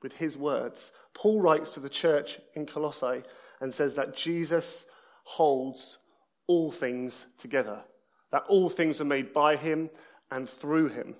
with 0.02 0.16
his 0.16 0.36
words. 0.36 0.92
Paul 1.12 1.42
writes 1.42 1.74
to 1.74 1.80
the 1.80 1.88
church 1.88 2.38
in 2.54 2.64
Colossae 2.64 3.22
and 3.60 3.72
says 3.72 3.96
that 3.96 4.16
Jesus 4.16 4.86
holds 5.24 5.98
all 6.46 6.70
things 6.70 7.26
together, 7.38 7.84
that 8.32 8.44
all 8.48 8.70
things 8.70 9.00
are 9.00 9.04
made 9.04 9.32
by 9.32 9.56
him 9.56 9.90
and 10.30 10.48
through 10.48 10.88
him. 10.88 11.16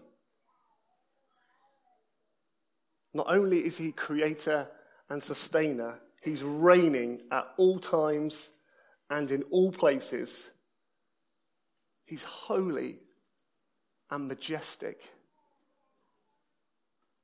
Not 3.13 3.27
only 3.29 3.65
is 3.65 3.77
he 3.77 3.93
creator 3.93 4.69
and 5.09 5.23
sustainer, 5.23 5.99
he's 6.23 6.43
reigning 6.43 7.23
at 7.31 7.49
all 7.57 7.79
times 7.79 8.53
and 9.09 9.31
in 9.31 9.43
all 9.51 9.73
places. 9.73 10.51
He's 12.05 12.23
holy 12.23 12.99
and 14.11 14.29
majestic. 14.29 15.03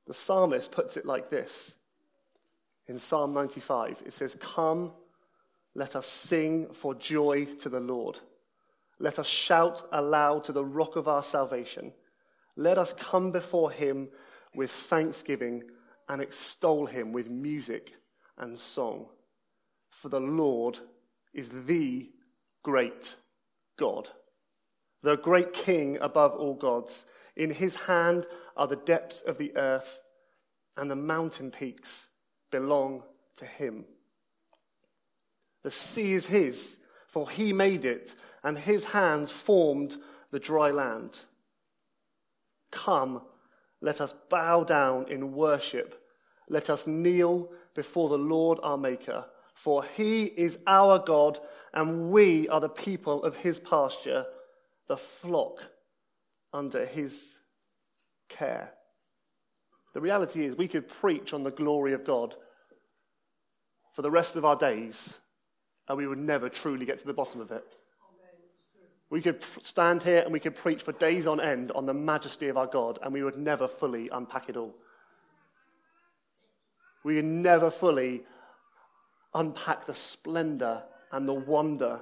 The 0.06 0.14
psalmist 0.14 0.70
puts 0.70 0.96
it 0.96 1.06
like 1.06 1.30
this 1.30 1.76
in 2.88 2.98
Psalm 2.98 3.34
95 3.34 4.02
it 4.06 4.12
says, 4.12 4.36
Come, 4.40 4.92
let 5.74 5.96
us 5.96 6.06
sing 6.06 6.66
for 6.72 6.94
joy 6.94 7.46
to 7.60 7.68
the 7.68 7.80
Lord. 7.80 8.20
Let 8.98 9.18
us 9.18 9.26
shout 9.26 9.86
aloud 9.92 10.44
to 10.44 10.52
the 10.52 10.64
rock 10.64 10.96
of 10.96 11.06
our 11.06 11.22
salvation. 11.22 11.92
Let 12.56 12.78
us 12.78 12.94
come 12.94 13.30
before 13.30 13.70
him 13.70 14.08
with 14.54 14.70
thanksgiving 14.70 15.64
and 16.08 16.22
extol 16.22 16.86
him 16.86 17.12
with 17.12 17.30
music 17.30 17.94
and 18.38 18.58
song. 18.58 19.06
For 19.90 20.08
the 20.08 20.20
Lord 20.20 20.78
is 21.32 21.48
the 21.66 22.10
great 22.62 23.16
God, 23.78 24.08
the 25.02 25.16
great 25.16 25.52
King 25.52 25.98
above 26.00 26.32
all 26.32 26.54
gods. 26.54 27.04
In 27.34 27.50
his 27.50 27.74
hand 27.76 28.26
are 28.56 28.66
the 28.66 28.76
depths 28.76 29.20
of 29.20 29.38
the 29.38 29.56
earth, 29.56 30.00
and 30.76 30.90
the 30.90 30.96
mountain 30.96 31.50
peaks 31.50 32.08
belong 32.50 33.02
to 33.36 33.44
him. 33.44 33.84
The 35.62 35.70
sea 35.70 36.12
is 36.12 36.26
his, 36.26 36.78
for 37.08 37.28
he 37.28 37.52
made 37.52 37.84
it, 37.84 38.14
and 38.42 38.58
his 38.58 38.84
hands 38.84 39.30
formed 39.30 39.96
the 40.30 40.38
dry 40.38 40.70
land. 40.70 41.18
Come, 42.70 43.22
let 43.80 44.00
us 44.00 44.14
bow 44.30 44.64
down 44.64 45.08
in 45.08 45.32
worship. 45.32 46.02
Let 46.48 46.70
us 46.70 46.86
kneel 46.86 47.50
before 47.74 48.08
the 48.08 48.18
Lord 48.18 48.58
our 48.62 48.78
Maker, 48.78 49.26
for 49.54 49.84
he 49.84 50.24
is 50.24 50.58
our 50.66 50.98
God, 50.98 51.38
and 51.74 52.10
we 52.10 52.48
are 52.48 52.60
the 52.60 52.68
people 52.68 53.22
of 53.22 53.36
his 53.36 53.60
pasture, 53.60 54.26
the 54.88 54.96
flock 54.96 55.58
under 56.52 56.86
his 56.86 57.38
care. 58.28 58.72
The 59.94 60.00
reality 60.00 60.44
is, 60.44 60.56
we 60.56 60.68
could 60.68 60.88
preach 60.88 61.32
on 61.32 61.42
the 61.42 61.50
glory 61.50 61.92
of 61.92 62.04
God 62.04 62.34
for 63.94 64.02
the 64.02 64.10
rest 64.10 64.36
of 64.36 64.44
our 64.44 64.56
days, 64.56 65.18
and 65.88 65.96
we 65.96 66.06
would 66.06 66.18
never 66.18 66.48
truly 66.48 66.86
get 66.86 66.98
to 66.98 67.06
the 67.06 67.14
bottom 67.14 67.40
of 67.40 67.50
it. 67.50 67.64
We 69.08 69.22
could 69.22 69.42
stand 69.60 70.02
here 70.02 70.18
and 70.18 70.32
we 70.32 70.40
could 70.40 70.56
preach 70.56 70.82
for 70.82 70.92
days 70.92 71.26
on 71.26 71.40
end 71.40 71.70
on 71.72 71.86
the 71.86 71.94
majesty 71.94 72.48
of 72.48 72.56
our 72.56 72.66
God, 72.66 72.98
and 73.02 73.12
we 73.12 73.22
would 73.22 73.38
never 73.38 73.68
fully 73.68 74.08
unpack 74.08 74.48
it 74.48 74.56
all. 74.56 74.74
We 77.04 77.16
would 77.16 77.24
never 77.24 77.70
fully 77.70 78.24
unpack 79.32 79.86
the 79.86 79.94
splendor 79.94 80.82
and 81.12 81.28
the 81.28 81.34
wonder 81.34 82.00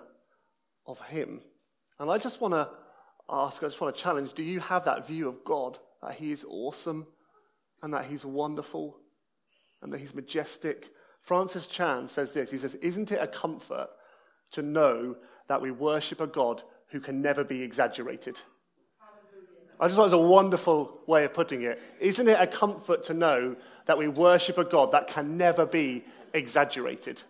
of 0.86 0.98
Him. 1.00 1.40
And 1.98 2.10
I 2.10 2.16
just 2.16 2.40
want 2.40 2.54
to 2.54 2.70
ask, 3.28 3.62
I 3.62 3.66
just 3.66 3.80
want 3.80 3.94
to 3.94 4.00
challenge 4.00 4.32
do 4.32 4.42
you 4.42 4.60
have 4.60 4.86
that 4.86 5.06
view 5.06 5.28
of 5.28 5.44
God 5.44 5.78
that 6.02 6.14
He 6.14 6.32
is 6.32 6.46
awesome 6.48 7.06
and 7.82 7.92
that 7.92 8.06
He's 8.06 8.24
wonderful 8.24 8.96
and 9.82 9.92
that 9.92 9.98
He's 9.98 10.14
majestic? 10.14 10.90
Francis 11.20 11.66
Chan 11.66 12.08
says 12.08 12.32
this 12.32 12.50
He 12.50 12.58
says, 12.58 12.76
Isn't 12.76 13.12
it 13.12 13.20
a 13.20 13.26
comfort 13.26 13.88
to 14.52 14.62
know 14.62 15.16
that 15.48 15.60
we 15.60 15.70
worship 15.70 16.22
a 16.22 16.26
God 16.26 16.62
who 16.94 17.00
can 17.00 17.20
never 17.20 17.42
be 17.42 17.60
exaggerated? 17.60 18.38
I 19.80 19.88
just 19.88 19.96
thought 19.96 20.02
it 20.04 20.04
was 20.04 20.12
a 20.12 20.18
wonderful 20.18 20.96
way 21.08 21.24
of 21.24 21.34
putting 21.34 21.62
it. 21.62 21.82
Isn't 21.98 22.28
it 22.28 22.40
a 22.40 22.46
comfort 22.46 23.02
to 23.06 23.14
know 23.14 23.56
that 23.86 23.98
we 23.98 24.06
worship 24.06 24.58
a 24.58 24.64
God 24.64 24.92
that 24.92 25.08
can 25.08 25.36
never 25.36 25.66
be 25.66 26.04
exaggerated? 26.32 27.20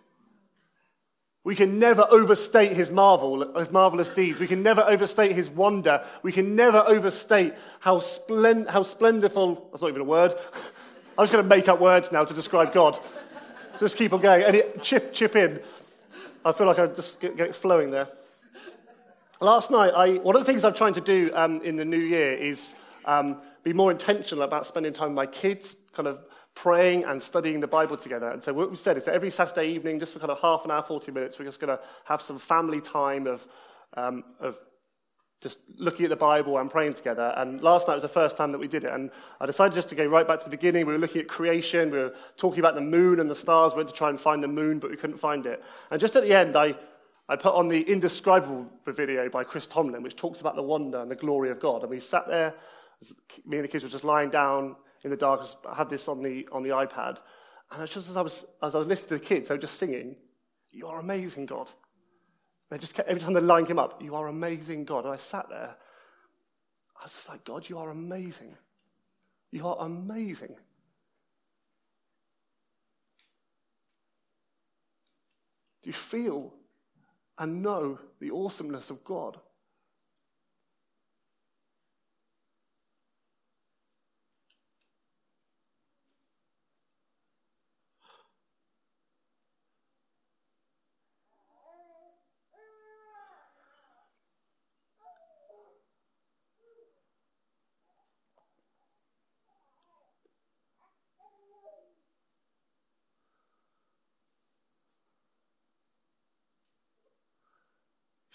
We 1.43 1.55
can 1.55 1.79
never 1.79 2.05
overstate 2.11 2.73
his 2.73 2.91
marvel, 2.91 3.57
his 3.57 3.71
marvelous 3.71 4.11
deeds. 4.11 4.39
We 4.39 4.45
can 4.45 4.61
never 4.61 4.81
overstate 4.81 5.31
his 5.31 5.49
wonder. 5.49 6.05
We 6.21 6.31
can 6.31 6.55
never 6.55 6.83
overstate 6.85 7.55
how, 7.79 8.01
splend, 8.01 8.69
how 8.69 8.83
splendorful, 8.83 9.69
that's 9.71 9.81
not 9.81 9.89
even 9.89 10.01
a 10.01 10.05
word. 10.05 10.35
I'm 11.17 11.23
just 11.23 11.31
going 11.31 11.43
to 11.43 11.49
make 11.49 11.67
up 11.67 11.81
words 11.81 12.11
now 12.11 12.23
to 12.23 12.33
describe 12.35 12.71
God. 12.71 12.99
Just 13.79 13.97
keep 13.97 14.13
on 14.13 14.21
going. 14.21 14.43
Any, 14.43 14.61
chip, 14.83 15.11
chip 15.11 15.35
in. 15.35 15.59
I 16.43 16.51
feel 16.51 16.67
like 16.67 16.77
I 16.77 16.85
just 16.85 17.19
get, 17.19 17.35
get 17.35 17.55
flowing 17.55 17.89
there. 17.89 18.09
Last 19.41 19.69
night, 19.69 19.91
I, 19.93 20.13
one 20.19 20.37
of 20.37 20.45
the 20.45 20.45
things 20.45 20.63
I'm 20.63 20.73
trying 20.73 20.93
to 20.93 21.01
do 21.01 21.29
um, 21.33 21.61
in 21.61 21.75
the 21.75 21.83
new 21.83 21.99
year 21.99 22.31
is 22.31 22.73
um, 23.03 23.41
be 23.63 23.73
more 23.73 23.91
intentional 23.91 24.45
about 24.45 24.65
spending 24.65 24.93
time 24.93 25.09
with 25.09 25.15
my 25.17 25.25
kids, 25.25 25.75
kind 25.91 26.07
of 26.07 26.23
praying 26.53 27.03
and 27.03 27.21
studying 27.21 27.59
the 27.59 27.67
Bible 27.67 27.97
together. 27.97 28.29
And 28.29 28.41
so 28.41 28.53
what 28.53 28.69
we 28.69 28.77
said 28.77 28.95
is 28.95 29.03
that 29.05 29.13
every 29.13 29.29
Saturday 29.29 29.73
evening, 29.73 29.99
just 29.99 30.13
for 30.13 30.19
kind 30.19 30.31
of 30.31 30.39
half 30.39 30.63
an 30.63 30.71
hour, 30.71 30.81
40 30.81 31.11
minutes, 31.11 31.37
we're 31.37 31.43
just 31.43 31.59
going 31.59 31.77
to 31.77 31.83
have 32.05 32.21
some 32.21 32.39
family 32.39 32.79
time 32.79 33.27
of, 33.27 33.45
um, 33.97 34.23
of 34.39 34.57
just 35.41 35.59
looking 35.77 36.05
at 36.05 36.09
the 36.11 36.15
Bible 36.15 36.57
and 36.57 36.71
praying 36.71 36.93
together. 36.93 37.33
And 37.35 37.61
last 37.61 37.89
night 37.89 37.95
was 37.95 38.03
the 38.03 38.07
first 38.07 38.37
time 38.37 38.53
that 38.53 38.59
we 38.59 38.69
did 38.69 38.85
it. 38.85 38.93
And 38.93 39.11
I 39.41 39.45
decided 39.47 39.75
just 39.75 39.89
to 39.89 39.95
go 39.95 40.05
right 40.05 40.25
back 40.25 40.39
to 40.39 40.45
the 40.45 40.51
beginning. 40.51 40.85
We 40.85 40.93
were 40.93 40.99
looking 40.99 41.19
at 41.19 41.27
creation. 41.27 41.91
We 41.91 41.97
were 41.97 42.13
talking 42.37 42.59
about 42.59 42.75
the 42.75 42.81
moon 42.81 43.19
and 43.19 43.29
the 43.29 43.35
stars. 43.35 43.73
We 43.73 43.77
went 43.77 43.89
to 43.89 43.95
try 43.95 44.09
and 44.09 44.17
find 44.17 44.41
the 44.41 44.47
moon, 44.47 44.79
but 44.79 44.91
we 44.91 44.95
couldn't 44.95 45.17
find 45.17 45.45
it. 45.45 45.61
And 45.91 45.99
just 45.99 46.15
at 46.15 46.23
the 46.23 46.33
end, 46.33 46.55
I 46.55 46.75
I 47.27 47.35
put 47.35 47.55
on 47.55 47.69
the 47.69 47.81
Indescribable 47.81 48.67
video 48.85 49.29
by 49.29 49.43
Chris 49.43 49.65
Tomlin, 49.65 50.03
which 50.03 50.15
talks 50.15 50.41
about 50.41 50.55
the 50.55 50.61
wonder 50.61 51.01
and 51.01 51.09
the 51.09 51.15
glory 51.15 51.49
of 51.49 51.59
God. 51.59 51.81
And 51.81 51.89
we 51.89 51.99
sat 51.99 52.27
there, 52.27 52.53
me 53.45 53.57
and 53.57 53.63
the 53.63 53.67
kids 53.67 53.83
were 53.83 53.89
just 53.89 54.03
lying 54.03 54.29
down 54.29 54.75
in 55.03 55.09
the 55.09 55.17
dark. 55.17 55.43
I 55.67 55.75
had 55.75 55.89
this 55.89 56.07
on 56.07 56.21
the, 56.21 56.47
on 56.51 56.61
the 56.61 56.69
iPad. 56.69 57.17
And 57.71 57.89
just 57.89 58.09
as 58.09 58.15
I, 58.15 58.21
was, 58.21 58.45
as 58.61 58.75
I 58.75 58.77
was 58.77 58.87
listening 58.87 59.09
to 59.09 59.17
the 59.17 59.25
kids, 59.25 59.49
they 59.49 59.55
were 59.55 59.61
just 59.61 59.79
singing, 59.79 60.15
You 60.71 60.87
are 60.87 60.99
amazing, 60.99 61.47
God. 61.47 61.69
They 62.69 62.77
just 62.77 62.93
kept, 62.93 63.09
every 63.09 63.21
time 63.21 63.33
the 63.33 63.41
line 63.41 63.65
came 63.65 63.79
up, 63.79 64.03
You 64.03 64.13
are 64.15 64.27
amazing, 64.27 64.85
God. 64.85 65.05
And 65.05 65.13
I 65.13 65.17
sat 65.17 65.49
there. 65.49 65.75
I 66.99 67.05
was 67.05 67.11
just 67.11 67.27
like, 67.27 67.43
God, 67.43 67.67
you 67.67 67.79
are 67.79 67.89
amazing. 67.89 68.55
You 69.51 69.67
are 69.67 69.77
amazing. 69.79 70.55
Do 75.81 75.89
you 75.89 75.93
feel 75.93 76.53
and 77.37 77.61
know 77.61 77.99
the 78.19 78.31
awesomeness 78.31 78.89
of 78.89 79.03
God. 79.03 79.39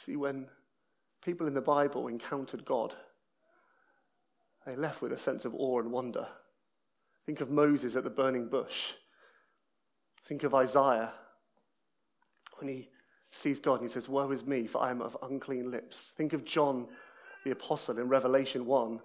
See, 0.05 0.17
when 0.17 0.47
people 1.23 1.47
in 1.47 1.53
the 1.53 1.61
Bible 1.61 2.09
encountered 2.09 2.65
God, 2.65 2.95
they 4.65 4.75
left 4.75 5.03
with 5.03 5.13
a 5.13 5.19
sense 5.19 5.45
of 5.45 5.55
awe 5.55 5.81
and 5.81 5.93
wonder. 5.93 6.27
Think 7.27 7.43
of 7.43 7.51
Moses 7.51 7.97
at 7.97 8.05
the 8.05 8.11
burning 8.11 8.49
bush. 8.49 8.93
Think 10.25 10.43
of 10.43 10.55
Isaiah 10.55 11.13
when 12.59 12.69
he 12.69 12.89
sees 13.31 13.61
God 13.61 13.81
and 13.81 13.89
he 13.89 13.93
says, 13.93 14.09
Woe 14.09 14.31
is 14.31 14.47
me, 14.47 14.67
for 14.67 14.83
I 14.83 14.91
am 14.91 15.03
of 15.03 15.17
unclean 15.23 15.71
lips. 15.71 16.13
Think 16.17 16.33
of 16.33 16.45
John 16.45 16.89
the 17.45 17.51
Apostle 17.51 17.99
in 17.99 18.09
Revelation 18.09 18.65
1 18.65 19.01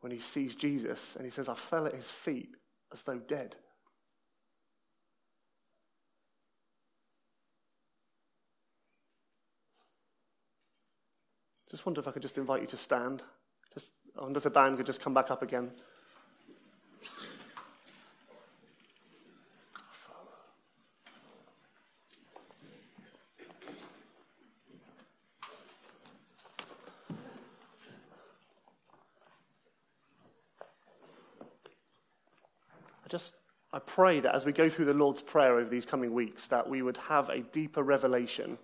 when 0.00 0.12
he 0.12 0.18
sees 0.18 0.56
Jesus 0.56 1.14
and 1.14 1.24
he 1.24 1.30
says, 1.30 1.48
I 1.48 1.54
fell 1.54 1.86
at 1.86 1.94
his 1.94 2.10
feet 2.10 2.50
as 2.92 3.04
though 3.04 3.18
dead. 3.18 3.56
Just 11.72 11.86
wonder 11.86 12.02
if 12.02 12.06
I 12.06 12.10
could 12.10 12.20
just 12.20 12.36
invite 12.36 12.60
you 12.60 12.66
to 12.66 12.76
stand. 12.76 13.22
Just, 13.72 13.94
I 14.18 14.20
wonder 14.20 14.36
if 14.36 14.44
the 14.44 14.50
band 14.50 14.76
could 14.76 14.84
just 14.84 15.00
come 15.00 15.14
back 15.14 15.30
up 15.30 15.40
again. 15.40 15.70
I 33.02 33.08
just 33.08 33.34
I 33.72 33.78
pray 33.78 34.20
that 34.20 34.34
as 34.34 34.44
we 34.44 34.52
go 34.52 34.68
through 34.68 34.84
the 34.84 34.92
Lord's 34.92 35.22
Prayer 35.22 35.58
over 35.58 35.70
these 35.70 35.86
coming 35.86 36.12
weeks, 36.12 36.46
that 36.48 36.68
we 36.68 36.82
would 36.82 36.98
have 36.98 37.30
a 37.30 37.40
deeper 37.40 37.82
revelation 37.82 38.58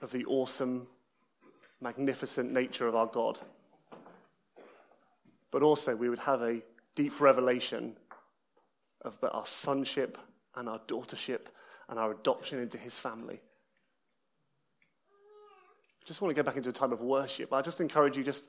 of 0.00 0.12
the 0.12 0.24
awesome, 0.26 0.86
magnificent 1.80 2.52
nature 2.52 2.86
of 2.86 2.94
our 2.94 3.06
God. 3.06 3.38
But 5.50 5.62
also, 5.62 5.96
we 5.96 6.08
would 6.08 6.18
have 6.18 6.42
a 6.42 6.62
deep 6.94 7.20
revelation 7.20 7.96
of 9.02 9.16
our 9.22 9.46
sonship 9.46 10.18
and 10.56 10.68
our 10.68 10.80
daughtership 10.80 11.46
and 11.88 11.98
our 11.98 12.12
adoption 12.12 12.58
into 12.58 12.76
his 12.76 12.98
family. 12.98 13.40
Just 16.04 16.22
want 16.22 16.34
to 16.34 16.42
go 16.42 16.44
back 16.44 16.56
into 16.56 16.70
a 16.70 16.72
time 16.72 16.92
of 16.92 17.00
worship. 17.00 17.52
I 17.52 17.60
just 17.60 17.80
encourage 17.80 18.16
you, 18.16 18.24
just 18.24 18.46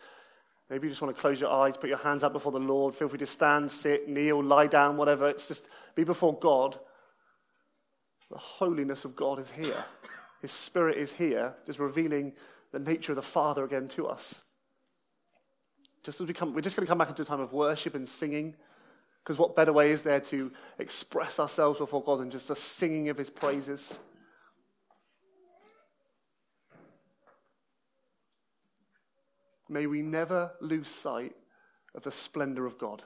maybe 0.69 0.87
you 0.87 0.91
just 0.91 1.01
want 1.01 1.13
to 1.13 1.19
close 1.19 1.41
your 1.41 1.51
eyes, 1.51 1.75
put 1.77 1.89
your 1.89 1.99
hands 1.99 2.23
up 2.23 2.31
before 2.31 2.51
the 2.51 2.59
Lord. 2.59 2.95
Feel 2.95 3.09
free 3.09 3.19
to 3.19 3.27
stand, 3.27 3.69
sit, 3.69 4.07
kneel, 4.07 4.41
lie 4.41 4.67
down, 4.67 4.97
whatever. 4.97 5.27
It's 5.27 5.47
just 5.47 5.67
be 5.93 6.03
before 6.03 6.37
God. 6.39 6.79
The 8.31 8.37
holiness 8.37 9.05
of 9.05 9.15
God 9.15 9.39
is 9.39 9.49
here. 9.49 9.83
His 10.41 10.51
Spirit 10.51 10.97
is 10.97 11.13
here, 11.13 11.55
just 11.65 11.79
revealing 11.79 12.33
the 12.71 12.79
nature 12.79 13.11
of 13.11 13.17
the 13.17 13.21
Father 13.21 13.63
again 13.63 13.87
to 13.89 14.07
us. 14.07 14.43
Just 16.03 16.21
as 16.21 16.27
we 16.27 16.33
come, 16.33 16.53
we're 16.53 16.61
just 16.61 16.75
going 16.75 16.85
to 16.85 16.89
come 16.89 16.97
back 16.97 17.09
into 17.09 17.23
a 17.23 17.25
time 17.25 17.41
of 17.41 17.51
worship 17.51 17.93
and 17.93 18.07
singing. 18.07 18.55
Because 19.23 19.37
what 19.37 19.55
better 19.55 19.73
way 19.73 19.91
is 19.91 20.01
there 20.01 20.21
to 20.21 20.51
express 20.77 21.39
ourselves 21.39 21.79
before 21.79 22.01
God 22.01 22.19
than 22.19 22.31
just 22.31 22.47
the 22.47 22.55
singing 22.55 23.09
of 23.09 23.17
His 23.17 23.29
praises? 23.29 23.99
May 29.67 29.85
we 29.85 30.01
never 30.01 30.51
lose 30.61 30.89
sight 30.89 31.35
of 31.93 32.03
the 32.03 32.11
splendor 32.11 32.65
of 32.65 32.79
God. 32.79 33.03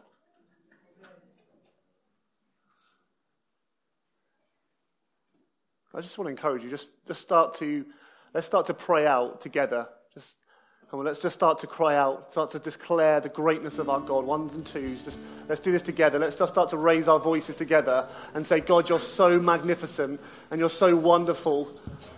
I 5.95 6.01
just 6.01 6.17
want 6.17 6.25
to 6.27 6.31
encourage 6.31 6.63
you, 6.63 6.71
just, 6.71 6.89
just 7.07 7.21
start 7.21 7.55
to, 7.57 7.85
let's 8.33 8.47
start 8.47 8.65
to 8.65 8.73
pray 8.73 9.05
out 9.05 9.41
together. 9.41 9.87
Just, 10.15 10.37
come 10.89 10.99
on, 10.99 11.05
let's 11.05 11.21
just 11.21 11.35
start 11.35 11.59
to 11.59 11.67
cry 11.67 11.95
out, 11.95 12.31
start 12.31 12.49
to 12.51 12.59
declare 12.59 13.19
the 13.19 13.29
greatness 13.29 13.77
of 13.77 13.89
our 13.89 13.99
God. 13.99 14.25
Ones 14.25 14.55
and 14.55 14.65
twos, 14.65 15.05
just, 15.05 15.19
let's 15.47 15.61
do 15.61 15.71
this 15.71 15.83
together. 15.83 16.17
Let's 16.17 16.37
just 16.37 16.51
start 16.51 16.69
to 16.69 16.77
raise 16.77 17.07
our 17.07 17.19
voices 17.19 17.55
together 17.55 18.07
and 18.33 18.43
say, 18.43 18.59
God, 18.59 18.89
you're 18.89 18.99
so 18.99 19.39
magnificent 19.39 20.19
and 20.49 20.59
you're 20.59 20.69
so 20.71 20.95
wonderful. 20.95 21.69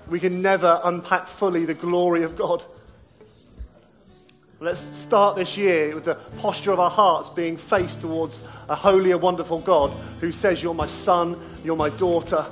We 0.09 0.21
can 0.21 0.41
never 0.41 0.79
unpack 0.85 1.27
fully 1.27 1.65
the 1.65 1.73
glory 1.73 2.23
of 2.23 2.37
God. 2.37 2.63
Let's 4.61 4.79
start 4.79 5.35
this 5.35 5.57
year 5.57 5.93
with 5.93 6.05
the 6.05 6.15
posture 6.37 6.71
of 6.71 6.79
our 6.79 6.89
hearts 6.89 7.29
being 7.29 7.57
faced 7.57 7.99
towards 7.99 8.41
a 8.69 8.75
holy 8.75 9.11
and 9.11 9.21
wonderful 9.21 9.59
God 9.59 9.91
who 10.21 10.31
says, 10.31 10.63
You're 10.63 10.73
my 10.73 10.87
son, 10.87 11.37
you're 11.65 11.75
my 11.75 11.89
daughter. 11.89 12.47